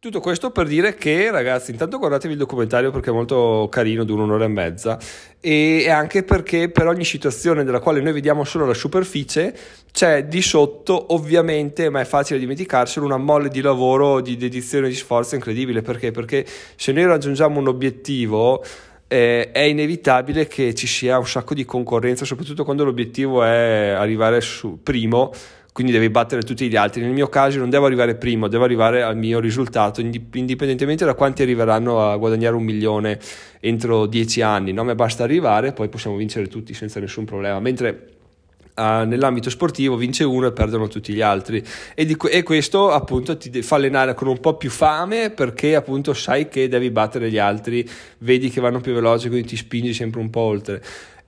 Tutto 0.00 0.20
questo 0.20 0.52
per 0.52 0.68
dire 0.68 0.94
che, 0.94 1.28
ragazzi, 1.32 1.72
intanto 1.72 1.98
guardatevi 1.98 2.34
il 2.34 2.38
documentario 2.38 2.92
perché 2.92 3.10
è 3.10 3.12
molto 3.12 3.66
carino, 3.68 4.04
dura 4.04 4.22
un'ora 4.22 4.44
e 4.44 4.48
mezza, 4.48 4.96
e 5.40 5.90
anche 5.90 6.22
perché 6.22 6.68
per 6.70 6.86
ogni 6.86 7.04
situazione 7.04 7.64
della 7.64 7.80
quale 7.80 8.00
noi 8.00 8.12
vediamo 8.12 8.44
solo 8.44 8.64
la 8.64 8.74
superficie, 8.74 9.52
c'è 9.90 10.26
di 10.26 10.40
sotto, 10.40 11.12
ovviamente, 11.12 11.90
ma 11.90 12.00
è 12.00 12.04
facile 12.04 12.38
dimenticarselo, 12.38 13.04
una 13.04 13.16
mole 13.16 13.48
di 13.48 13.60
lavoro, 13.60 14.20
di 14.20 14.36
dedizione, 14.36 14.86
di 14.86 14.94
sforzo 14.94 15.34
incredibile. 15.34 15.82
Perché? 15.82 16.12
Perché 16.12 16.46
se 16.76 16.92
noi 16.92 17.06
raggiungiamo 17.06 17.58
un 17.58 17.66
obiettivo, 17.66 18.62
eh, 19.08 19.50
è 19.50 19.62
inevitabile 19.62 20.46
che 20.46 20.76
ci 20.76 20.86
sia 20.86 21.18
un 21.18 21.26
sacco 21.26 21.54
di 21.54 21.64
concorrenza, 21.64 22.24
soprattutto 22.24 22.62
quando 22.62 22.84
l'obiettivo 22.84 23.42
è 23.42 23.88
arrivare 23.98 24.40
su 24.40 24.78
primo 24.80 25.32
quindi 25.78 25.94
devi 25.94 26.10
battere 26.10 26.42
tutti 26.42 26.68
gli 26.68 26.74
altri. 26.74 27.02
Nel 27.02 27.12
mio 27.12 27.28
caso 27.28 27.60
non 27.60 27.70
devo 27.70 27.86
arrivare 27.86 28.16
primo, 28.16 28.48
devo 28.48 28.64
arrivare 28.64 29.04
al 29.04 29.16
mio 29.16 29.38
risultato, 29.38 30.00
indipendentemente 30.00 31.04
da 31.04 31.14
quanti 31.14 31.42
arriveranno 31.42 32.10
a 32.10 32.16
guadagnare 32.16 32.56
un 32.56 32.64
milione 32.64 33.16
entro 33.60 34.06
dieci 34.06 34.40
anni. 34.40 34.72
Non 34.72 34.86
mi 34.86 34.96
basta 34.96 35.22
arrivare, 35.22 35.70
poi 35.70 35.88
possiamo 35.88 36.16
vincere 36.16 36.48
tutti 36.48 36.74
senza 36.74 36.98
nessun 36.98 37.24
problema. 37.24 37.60
Mentre 37.60 38.14
Uh, 38.78 39.04
nell'ambito 39.04 39.50
sportivo 39.50 39.96
vince 39.96 40.22
uno 40.22 40.46
e 40.46 40.52
perdono 40.52 40.86
tutti 40.86 41.12
gli 41.12 41.20
altri 41.20 41.60
e, 41.96 42.04
di, 42.04 42.16
e, 42.30 42.44
questo 42.44 42.92
appunto 42.92 43.36
ti 43.36 43.60
fa 43.60 43.74
allenare 43.74 44.14
con 44.14 44.28
un 44.28 44.38
po' 44.38 44.56
più 44.56 44.70
fame 44.70 45.30
perché 45.30 45.74
appunto 45.74 46.14
sai 46.14 46.48
che 46.48 46.68
devi 46.68 46.88
battere 46.92 47.28
gli 47.28 47.38
altri 47.38 47.84
vedi 48.18 48.50
che 48.50 48.60
vanno 48.60 48.78
più 48.78 48.92
veloci 48.92 49.26
quindi 49.30 49.48
ti 49.48 49.56
spingi 49.56 49.92
sempre 49.92 50.20
un 50.20 50.30
po' 50.30 50.42
oltre 50.42 50.80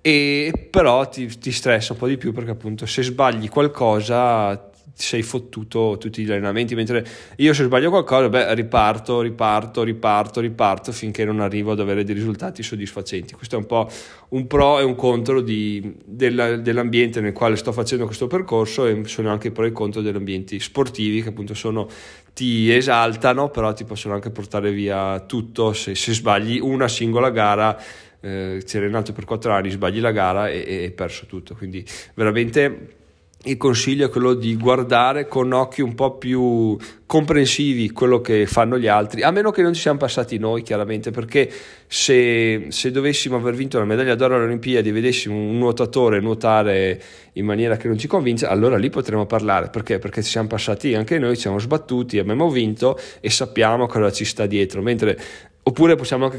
e 0.03 0.69
però 0.71 1.09
ti, 1.09 1.27
ti 1.39 1.53
stressa 1.53 1.93
un 1.93 1.99
po' 1.99 2.09
di 2.09 2.17
più 2.17 2.33
perché 2.33 2.51
appunto 2.51 2.87
se 2.87 3.03
sbagli 3.03 3.49
qualcosa 3.49 4.71
sei 5.01 5.23
fottuto 5.23 5.97
tutti 5.99 6.25
gli 6.25 6.31
allenamenti. 6.31 6.75
Mentre 6.75 7.05
io 7.37 7.53
se 7.53 7.65
sbaglio 7.65 7.91
qualcosa 7.91 8.29
beh 8.29 8.55
riparto 8.55 9.21
riparto 9.21 9.83
riparto 9.83 10.41
riparto 10.41 10.93
finché 10.93 11.25
non 11.25 11.41
arrivo 11.41 11.73
ad 11.73 11.81
avere 11.81 12.05
dei 12.05 12.15
risultati 12.15 12.63
soddisfacenti. 12.63 13.35
Questo 13.35 13.57
è 13.57 13.59
un 13.59 13.67
po' 13.67 13.89
un 14.31 14.47
pro 14.47 14.79
e 14.79 14.83
un 14.83 14.95
contro 14.95 15.41
di, 15.41 15.97
della, 16.05 16.57
dell'ambiente 16.57 17.21
nel 17.21 17.33
quale 17.33 17.57
sto 17.57 17.73
facendo 17.73 18.05
questo 18.05 18.27
percorso 18.27 18.87
e 18.87 19.03
sono 19.07 19.31
anche 19.31 19.51
pro 19.51 19.65
e 19.65 19.73
contro 19.73 20.03
degli 20.03 20.15
ambienti 20.15 20.61
sportivi 20.61 21.23
che 21.23 21.31
appunto 21.31 21.55
sono 21.55 21.89
ti 22.33 22.73
esaltano 22.73 23.49
però 23.49 23.73
ti 23.73 23.85
possono 23.85 24.15
anche 24.15 24.31
portare 24.31 24.71
via 24.71 25.21
tutto. 25.21 25.73
Se, 25.73 25.95
se 25.95 26.13
sbagli 26.13 26.59
una 26.61 26.89
singola 26.89 27.31
gara 27.31 27.77
eh, 28.21 28.63
sei 28.65 28.81
allenato 28.81 29.13
per 29.13 29.25
quattro 29.25 29.53
anni, 29.53 29.71
sbagli 29.71 30.01
la 30.01 30.13
gara 30.13 30.49
e 30.49 30.83
hai 30.83 30.91
perso 30.91 31.27
tutto. 31.27 31.55
Quindi 31.55 31.85
veramente 32.15 32.99
il 33.45 33.57
consiglio 33.57 34.07
è 34.07 34.11
quello 34.11 34.35
di 34.35 34.55
guardare 34.55 35.27
con 35.27 35.53
occhi 35.53 35.81
un 35.81 35.95
po' 35.95 36.19
più 36.19 36.77
comprensivi 37.07 37.91
quello 37.91 38.21
che 38.21 38.45
fanno 38.47 38.79
gli 38.79 38.87
altri, 38.87 39.23
a 39.23 39.31
meno 39.31 39.51
che 39.51 39.63
non 39.63 39.73
ci 39.73 39.81
siamo 39.81 39.99
passati 39.99 40.37
noi 40.37 40.63
chiaramente, 40.63 41.11
perché 41.11 41.51
se, 41.87 42.67
se 42.69 42.91
dovessimo 42.91 43.37
aver 43.37 43.55
vinto 43.55 43.79
la 43.79 43.87
medaglia 43.87 44.15
d'oro 44.15 44.35
alle 44.35 44.45
Olimpiadi 44.45 44.91
e 44.91 44.93
vedessimo 44.93 45.35
un 45.35 45.57
nuotatore 45.57 46.21
nuotare 46.21 47.03
in 47.33 47.47
maniera 47.47 47.79
che 47.79 47.89
non 47.89 47.97
ci 47.97 48.07
convince, 48.07 48.45
allora 48.45 48.77
lì 48.77 48.91
potremmo 48.91 49.25
parlare, 49.25 49.71
perché? 49.71 49.99
Perché 49.99 50.23
ci 50.23 50.31
siamo 50.31 50.47
passati 50.47 50.95
anche 50.95 51.19
noi, 51.19 51.35
ci 51.35 51.43
siamo 51.43 51.59
sbattuti, 51.59 52.19
abbiamo 52.19 52.51
vinto 52.51 52.99
e 53.21 53.31
sappiamo 53.31 53.87
cosa 53.87 54.13
ci 54.13 54.27
sta 54.27 54.45
dietro, 54.45 54.83
mentre 54.83 55.19
Oppure 55.63 55.95
possiamo, 55.95 56.33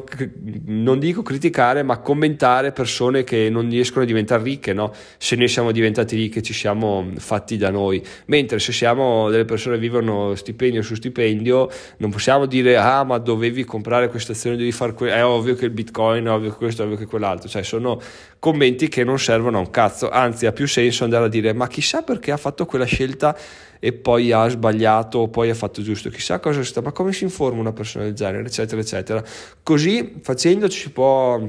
non 0.65 0.97
dico 0.97 1.21
criticare, 1.21 1.83
ma 1.83 1.99
commentare 1.99 2.71
persone 2.71 3.23
che 3.23 3.49
non 3.51 3.69
riescono 3.69 4.03
a 4.03 4.07
diventare 4.07 4.41
ricche, 4.41 4.73
no? 4.73 4.91
Se 5.17 5.35
noi 5.35 5.47
siamo 5.47 5.71
diventati 5.71 6.15
ricchi 6.15 6.41
ci 6.41 6.53
siamo 6.53 7.07
fatti 7.17 7.55
da 7.55 7.69
noi. 7.69 8.03
Mentre 8.25 8.57
se 8.57 8.71
siamo 8.71 9.29
delle 9.29 9.45
persone 9.45 9.75
che 9.75 9.81
vivono 9.81 10.33
stipendio 10.33 10.81
su 10.81 10.95
stipendio, 10.95 11.69
non 11.97 12.09
possiamo 12.09 12.47
dire, 12.47 12.77
ah, 12.77 13.03
ma 13.03 13.19
dovevi 13.19 13.63
comprare 13.63 14.09
questa 14.09 14.31
azione, 14.31 14.57
devi 14.57 14.71
fare 14.71 14.93
questo, 14.93 15.15
è 15.15 15.23
ovvio 15.23 15.53
che 15.53 15.65
il 15.65 15.71
bitcoin, 15.71 16.25
è 16.25 16.31
ovvio 16.31 16.49
che 16.49 16.57
questo, 16.57 16.81
è 16.81 16.85
ovvio 16.85 16.97
che 16.97 17.05
quell'altro. 17.05 17.47
Cioè, 17.47 17.61
sono 17.61 18.01
commenti 18.41 18.87
che 18.87 19.03
non 19.03 19.19
servono 19.19 19.57
a 19.57 19.59
un 19.59 19.69
cazzo. 19.69 20.09
Anzi, 20.09 20.47
ha 20.47 20.51
più 20.51 20.67
senso 20.67 21.03
andare 21.03 21.25
a 21.25 21.27
dire, 21.27 21.53
ma 21.53 21.67
chissà 21.67 22.01
perché 22.01 22.31
ha 22.31 22.37
fatto 22.37 22.65
quella 22.65 22.85
scelta 22.85 23.37
e 23.79 23.93
poi 23.93 24.31
ha 24.31 24.47
sbagliato 24.47 25.27
poi 25.27 25.51
ha 25.51 25.53
fatto 25.53 25.83
giusto, 25.83 26.09
chissà 26.09 26.39
cosa 26.39 26.63
sta, 26.63 26.81
ma 26.81 26.91
come 26.91 27.13
si 27.13 27.23
informa 27.23 27.59
una 27.59 27.71
persona 27.71 28.05
del 28.05 28.15
genere, 28.15 28.47
eccetera, 28.47 28.81
eccetera. 28.81 29.23
Così 29.61 30.15
facendo 30.23 30.67
ci 30.69 30.79
si 30.79 30.89
può 30.89 31.39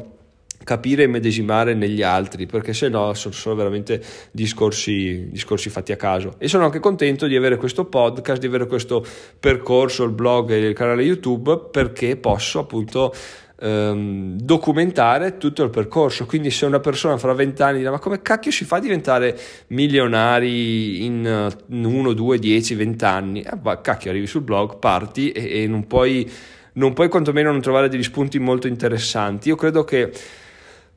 capire 0.65 1.05
e 1.05 1.07
medesimare 1.07 1.73
negli 1.73 2.03
altri, 2.03 2.45
perché 2.45 2.75
se 2.75 2.91
no 2.91 3.15
sono, 3.15 3.33
sono 3.33 3.55
veramente 3.55 4.03
discorsi, 4.31 5.29
discorsi, 5.31 5.71
fatti 5.71 5.93
a 5.93 5.97
caso. 5.97 6.35
E 6.37 6.47
sono 6.47 6.67
anche 6.67 6.79
contento 6.79 7.27
di 7.27 7.37
avere 7.37 7.57
questo 7.57 7.87
podcast, 7.87 8.39
di 8.39 8.49
avere 8.49 8.67
questo 8.67 9.03
percorso, 9.41 10.05
il 10.05 10.13
blog 10.13 10.51
e 10.51 10.59
il 10.59 10.75
canale 10.75 11.03
YouTube, 11.03 11.69
perché 11.71 12.17
posso 12.17 12.59
appunto 12.59 13.15
ehm, 13.63 14.39
documentare 14.41 15.39
tutto 15.39 15.63
il 15.63 15.71
percorso. 15.71 16.27
Quindi, 16.27 16.51
se 16.51 16.67
una 16.67 16.81
persona 16.81 17.17
fra 17.17 17.33
vent'anni 17.33 17.79
dirà: 17.79 17.91
Ma 17.91 17.99
come 17.99 18.21
cacchio 18.21 18.51
si 18.51 18.65
fa 18.65 18.77
a 18.77 18.81
diventare 18.81 19.39
milionari 19.69 21.05
in 21.05 21.55
1, 21.69 22.13
2, 22.13 22.39
10, 22.39 22.75
20 22.75 23.05
anni? 23.05 23.43
Eh, 23.43 23.81
cacchio, 23.81 24.11
arrivi 24.11 24.27
sul 24.27 24.43
blog, 24.43 24.79
parti 24.79 25.31
e, 25.31 25.63
e 25.63 25.67
non 25.69 25.87
puoi, 25.87 26.29
non 26.75 26.93
puoi 26.93 27.09
quantomeno 27.09 27.51
non 27.51 27.61
trovare 27.61 27.89
degli 27.89 28.03
spunti 28.03 28.39
molto 28.39 28.67
interessanti. 28.67 29.49
Io 29.49 29.57
credo 29.57 29.85
che 29.85 30.11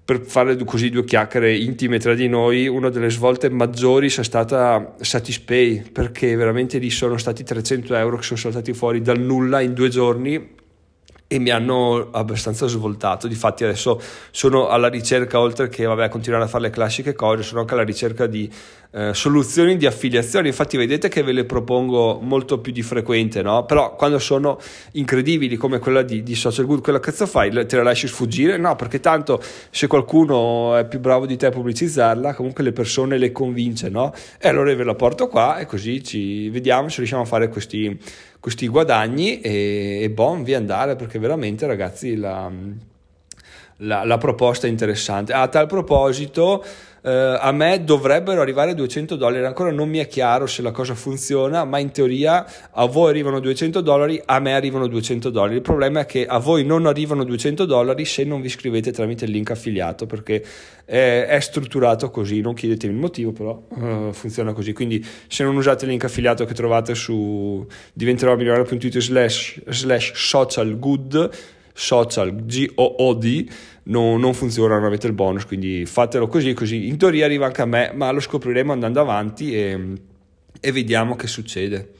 per 0.05 0.21
fare 0.21 0.55
così 0.65 0.91
due 0.91 1.03
chiacchiere 1.03 1.55
intime 1.55 1.97
tra 1.97 2.13
di 2.13 2.27
noi, 2.27 2.67
una 2.67 2.89
delle 2.89 3.09
svolte 3.09 3.49
maggiori 3.49 4.11
sia 4.11 4.21
stata 4.21 4.93
Satispay, 4.99 5.89
perché 5.91 6.35
veramente 6.35 6.77
lì 6.77 6.91
sono 6.91 7.17
stati 7.17 7.43
300 7.43 7.95
euro 7.95 8.17
che 8.17 8.23
sono 8.23 8.39
saltati 8.39 8.73
fuori 8.73 9.01
dal 9.01 9.19
nulla 9.19 9.61
in 9.61 9.73
due 9.73 9.89
giorni 9.89 10.63
e 11.27 11.39
mi 11.39 11.49
hanno 11.49 12.09
abbastanza 12.11 12.67
svoltato. 12.67 13.27
Difatti 13.27 13.63
adesso 13.63 13.99
sono 14.31 14.67
alla 14.67 14.87
ricerca, 14.87 15.39
oltre 15.39 15.69
che 15.69 15.85
vabbè, 15.85 16.09
continuare 16.09 16.45
a 16.45 16.47
fare 16.47 16.65
le 16.65 16.69
classiche 16.69 17.13
cose, 17.13 17.41
sono 17.41 17.61
anche 17.61 17.73
alla 17.73 17.83
ricerca 17.83 18.27
di 18.27 18.49
eh, 18.91 19.13
soluzioni 19.13 19.75
di 19.75 19.85
affiliazione. 19.87 20.47
Infatti 20.47 20.77
vedete 20.77 21.09
che 21.09 21.23
ve 21.23 21.31
le 21.31 21.45
propongo 21.45 22.19
molto 22.21 22.59
più 22.59 22.71
di 22.71 22.83
frequente, 22.83 23.41
no? 23.41 23.65
Però 23.65 23.95
quando 23.95 24.19
sono 24.19 24.59
incredibili 24.93 25.55
come 25.57 25.79
quella 25.79 26.03
di, 26.03 26.21
di 26.21 26.35
Social 26.35 26.65
Good, 26.65 26.81
quella 26.81 26.99
cazzo 26.99 27.25
fai? 27.25 27.49
Te 27.65 27.75
la 27.75 27.83
lasci 27.83 28.07
sfuggire? 28.07 28.57
No, 28.57 28.75
perché 28.75 28.99
tanto 28.99 29.41
se 29.71 29.87
qualcuno 29.87 30.75
è 30.75 30.85
più 30.85 30.99
bravo 30.99 31.25
di 31.25 31.37
te 31.37 31.47
a 31.47 31.49
pubblicizzarla, 31.49 32.35
comunque 32.35 32.63
le 32.63 32.71
persone 32.71 33.17
le 33.17 33.31
convince, 33.31 33.89
no? 33.89 34.13
E 34.39 34.47
allora 34.47 34.73
ve 34.75 34.83
la 34.83 34.95
porto 34.95 35.27
qua 35.27 35.57
e 35.57 35.65
così 35.65 36.03
ci 36.03 36.49
vediamo 36.49 36.87
se 36.87 36.97
riusciamo 36.97 37.23
a 37.23 37.25
fare 37.25 37.49
questi 37.49 37.99
questi 38.45 38.67
guadagni 38.67 39.41
e, 39.41 40.01
e 40.03 40.09
bon, 40.11 40.43
via 40.43 40.57
andare 40.57 40.95
perché 40.95 41.17
veramente 41.17 41.65
ragazzi 41.65 42.15
la, 42.15 42.47
la, 43.77 44.03
la 44.03 44.17
proposta 44.19 44.67
è 44.67 44.69
interessante. 44.69 45.33
A 45.33 45.47
tal 45.47 45.65
proposito 45.65 46.63
eh, 47.05 47.37
a 47.39 47.51
me 47.51 47.83
dovrebbero 47.83 48.41
arrivare 48.41 48.73
200 48.73 49.15
dollari, 49.15 49.45
ancora 49.45 49.69
non 49.71 49.87
mi 49.87 49.99
è 49.99 50.07
chiaro 50.07 50.47
se 50.47 50.63
la 50.63 50.71
cosa 50.71 50.95
funziona, 50.95 51.63
ma 51.63 51.77
in 51.77 51.91
teoria 51.91 52.43
a 52.71 52.85
voi 52.85 53.11
arrivano 53.11 53.39
200 53.39 53.81
dollari, 53.81 54.19
a 54.25 54.39
me 54.39 54.55
arrivano 54.55 54.87
200 54.87 55.29
dollari. 55.29 55.55
Il 55.55 55.61
problema 55.61 55.99
è 55.99 56.05
che 56.07 56.25
a 56.25 56.39
voi 56.39 56.65
non 56.65 56.87
arrivano 56.87 57.23
200 57.23 57.65
dollari 57.65 58.05
se 58.05 58.23
non 58.23 58.41
vi 58.41 58.47
iscrivete 58.47 58.91
tramite 58.91 59.25
il 59.25 59.31
link 59.31 59.51
affiliato, 59.51 60.07
perché 60.07 60.43
è, 60.83 61.27
è 61.29 61.39
strutturato 61.41 62.09
così, 62.09 62.41
non 62.41 62.55
chiedetemi 62.55 62.93
il 62.93 62.99
motivo, 62.99 63.31
però 63.31 63.61
uh, 63.67 64.11
funziona 64.11 64.53
così. 64.53 64.73
Quindi 64.73 65.05
se 65.27 65.43
non 65.43 65.55
usate 65.55 65.85
il 65.85 65.91
link 65.91 66.05
affiliato 66.05 66.43
che 66.45 66.55
trovate 66.55 66.95
su 66.95 67.63
diventerò 67.93 68.35
slash, 68.35 69.61
slash 69.67 70.11
social 70.15 70.79
good, 70.79 71.29
social 71.75 72.33
G-O-O-D, 72.45 73.49
non, 73.83 74.19
non 74.19 74.33
funziona, 74.33 74.75
non 74.75 74.85
avete 74.85 75.07
il 75.07 75.13
bonus, 75.13 75.45
quindi 75.45 75.85
fatelo 75.85 76.27
così, 76.27 76.53
così 76.53 76.87
in 76.87 76.97
teoria 76.97 77.25
arriva 77.25 77.45
anche 77.45 77.61
a 77.61 77.65
me, 77.65 77.91
ma 77.93 78.09
lo 78.11 78.21
scopriremo 78.21 78.71
andando 78.71 79.01
avanti 79.01 79.53
e, 79.53 79.93
e 80.59 80.71
vediamo 80.71 81.15
che 81.15 81.27
succede. 81.27 81.91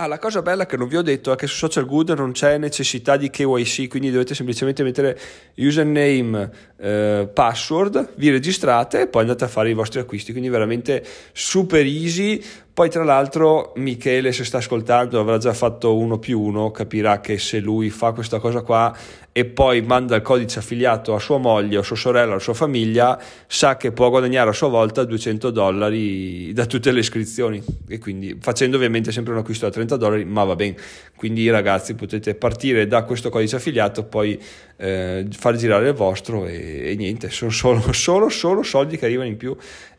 Ah, 0.00 0.06
la 0.06 0.20
cosa 0.20 0.42
bella 0.42 0.64
che 0.64 0.76
non 0.76 0.86
vi 0.86 0.96
ho 0.96 1.02
detto 1.02 1.32
è 1.32 1.36
che 1.36 1.48
su 1.48 1.56
Social 1.56 1.84
Good 1.84 2.10
non 2.10 2.30
c'è 2.30 2.56
necessità 2.56 3.16
di 3.16 3.30
KYC, 3.30 3.88
quindi 3.88 4.12
dovete 4.12 4.32
semplicemente 4.32 4.84
mettere 4.84 5.18
username, 5.56 6.50
eh, 6.78 7.28
password, 7.32 8.10
vi 8.14 8.30
registrate 8.30 9.00
e 9.00 9.06
poi 9.08 9.22
andate 9.22 9.42
a 9.42 9.48
fare 9.48 9.70
i 9.70 9.74
vostri 9.74 9.98
acquisti, 9.98 10.30
quindi 10.30 10.50
veramente 10.50 11.04
super 11.32 11.84
easy. 11.84 12.40
Poi 12.78 12.88
tra 12.88 13.02
l'altro 13.02 13.72
Michele 13.74 14.30
se 14.30 14.44
sta 14.44 14.58
ascoltando 14.58 15.18
avrà 15.18 15.36
già 15.38 15.52
fatto 15.52 15.96
uno 15.96 16.20
più 16.20 16.40
uno, 16.40 16.70
capirà 16.70 17.18
che 17.18 17.36
se 17.36 17.58
lui 17.58 17.90
fa 17.90 18.12
questa 18.12 18.38
cosa 18.38 18.60
qua 18.60 18.96
e 19.32 19.46
poi 19.46 19.82
manda 19.82 20.14
il 20.14 20.22
codice 20.22 20.60
affiliato 20.60 21.12
a 21.12 21.18
sua 21.18 21.38
moglie, 21.38 21.78
a 21.78 21.82
sua 21.82 21.96
sorella, 21.96 22.30
alla 22.30 22.38
sua 22.38 22.54
famiglia, 22.54 23.20
sa 23.48 23.76
che 23.76 23.90
può 23.90 24.10
guadagnare 24.10 24.50
a 24.50 24.52
sua 24.52 24.68
volta 24.68 25.02
200 25.02 25.50
dollari 25.50 26.52
da 26.52 26.66
tutte 26.66 26.92
le 26.92 27.00
iscrizioni 27.00 27.60
e 27.88 27.98
quindi 27.98 28.38
facendo 28.40 28.76
ovviamente 28.76 29.10
sempre 29.10 29.32
un 29.32 29.40
acquisto 29.40 29.64
da 29.64 29.72
30 29.72 29.96
dollari, 29.96 30.24
ma 30.24 30.44
va 30.44 30.54
bene. 30.54 30.76
Quindi 31.16 31.50
ragazzi 31.50 31.96
potete 31.96 32.36
partire 32.36 32.86
da 32.86 33.02
questo 33.02 33.28
codice 33.28 33.56
affiliato, 33.56 34.04
poi 34.04 34.40
eh, 34.76 35.26
far 35.36 35.56
girare 35.56 35.88
il 35.88 35.94
vostro 35.94 36.46
e, 36.46 36.92
e 36.92 36.94
niente, 36.94 37.28
sono 37.30 37.50
solo, 37.50 37.82
solo, 37.92 38.28
solo 38.28 38.62
soldi 38.62 38.96
che 38.96 39.06
arrivano 39.06 39.28
in 39.28 39.36
più 39.36 39.56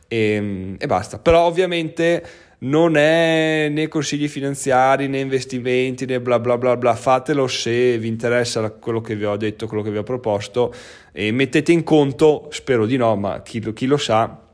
e, 0.07 0.75
e 0.77 0.87
basta. 0.87 1.19
Però 1.19 1.41
ovviamente 1.41 2.47
non 2.59 2.97
è 2.97 3.69
né 3.69 3.87
consigli 3.87 4.27
finanziari 4.27 5.07
né 5.07 5.19
investimenti 5.19 6.05
né 6.05 6.19
bla 6.19 6.39
bla 6.39 6.57
bla 6.57 6.75
bla 6.75 6.95
fatelo 6.95 7.47
se 7.47 7.97
vi 7.97 8.07
interessa 8.07 8.69
quello 8.71 8.99
che 8.99 9.15
vi 9.15 9.25
ho 9.25 9.37
detto 9.37 9.67
quello 9.67 9.83
che 9.83 9.91
vi 9.91 9.97
ho 9.97 10.03
proposto 10.03 10.73
e 11.11 11.31
mettete 11.31 11.71
in 11.71 11.83
conto 11.83 12.47
spero 12.51 12.85
di 12.85 12.97
no 12.97 13.15
ma 13.15 13.41
chi, 13.41 13.73
chi 13.73 13.85
lo 13.85 13.97
sa 13.97 14.47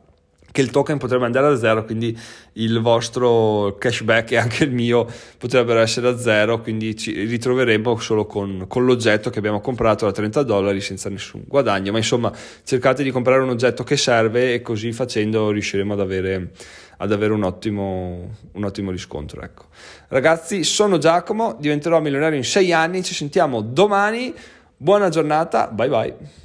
che 0.56 0.62
il 0.62 0.70
token 0.70 0.98
potrebbe 0.98 1.26
andare 1.26 1.48
a 1.48 1.58
zero, 1.58 1.84
quindi 1.84 2.18
il 2.54 2.80
vostro 2.80 3.76
cashback 3.78 4.32
e 4.32 4.38
anche 4.38 4.64
il 4.64 4.72
mio 4.72 5.06
potrebbero 5.38 5.82
essere 5.82 6.08
a 6.08 6.18
zero, 6.18 6.62
quindi 6.62 6.96
ci 6.96 7.26
ritroveremo 7.26 7.98
solo 7.98 8.26
con, 8.26 8.64
con, 8.66 8.86
l'oggetto 8.86 9.30
che 9.30 9.40
abbiamo 9.40 9.60
comprato 9.60 10.06
da 10.06 10.14
30 10.14 10.44
dollari 10.44 10.80
senza 10.80 11.10
nessun 11.10 11.44
guadagno. 11.46 11.92
Ma 11.92 11.98
insomma, 11.98 12.32
cercate 12.64 13.04
di 13.04 13.12
comprare 13.12 13.42
un 13.42 13.50
oggetto 13.50 13.84
che 13.84 13.98
serve 13.98 14.54
e 14.54 14.62
così 14.62 14.94
facendo 14.94 15.52
riusciremo 15.52 15.92
ad 15.92 16.00
avere, 16.00 16.52
ad 16.98 17.12
avere 17.12 17.34
un, 17.34 17.44
ottimo, 17.44 18.30
un 18.52 18.64
ottimo 18.64 18.92
riscontro. 18.92 19.42
Ecco. 19.42 19.66
Ragazzi, 20.08 20.64
sono 20.64 20.98
Giacomo, 20.98 21.56
diventerò 21.60 22.00
milionario 22.00 22.38
in 22.38 22.46
6 22.46 22.74
anni, 22.74 23.04
ci 23.04 23.14
sentiamo 23.14 23.62
domani. 23.62 24.34
Buona 24.78 25.10
giornata, 25.10 25.68
bye 25.68 25.90
bye. 25.90 26.44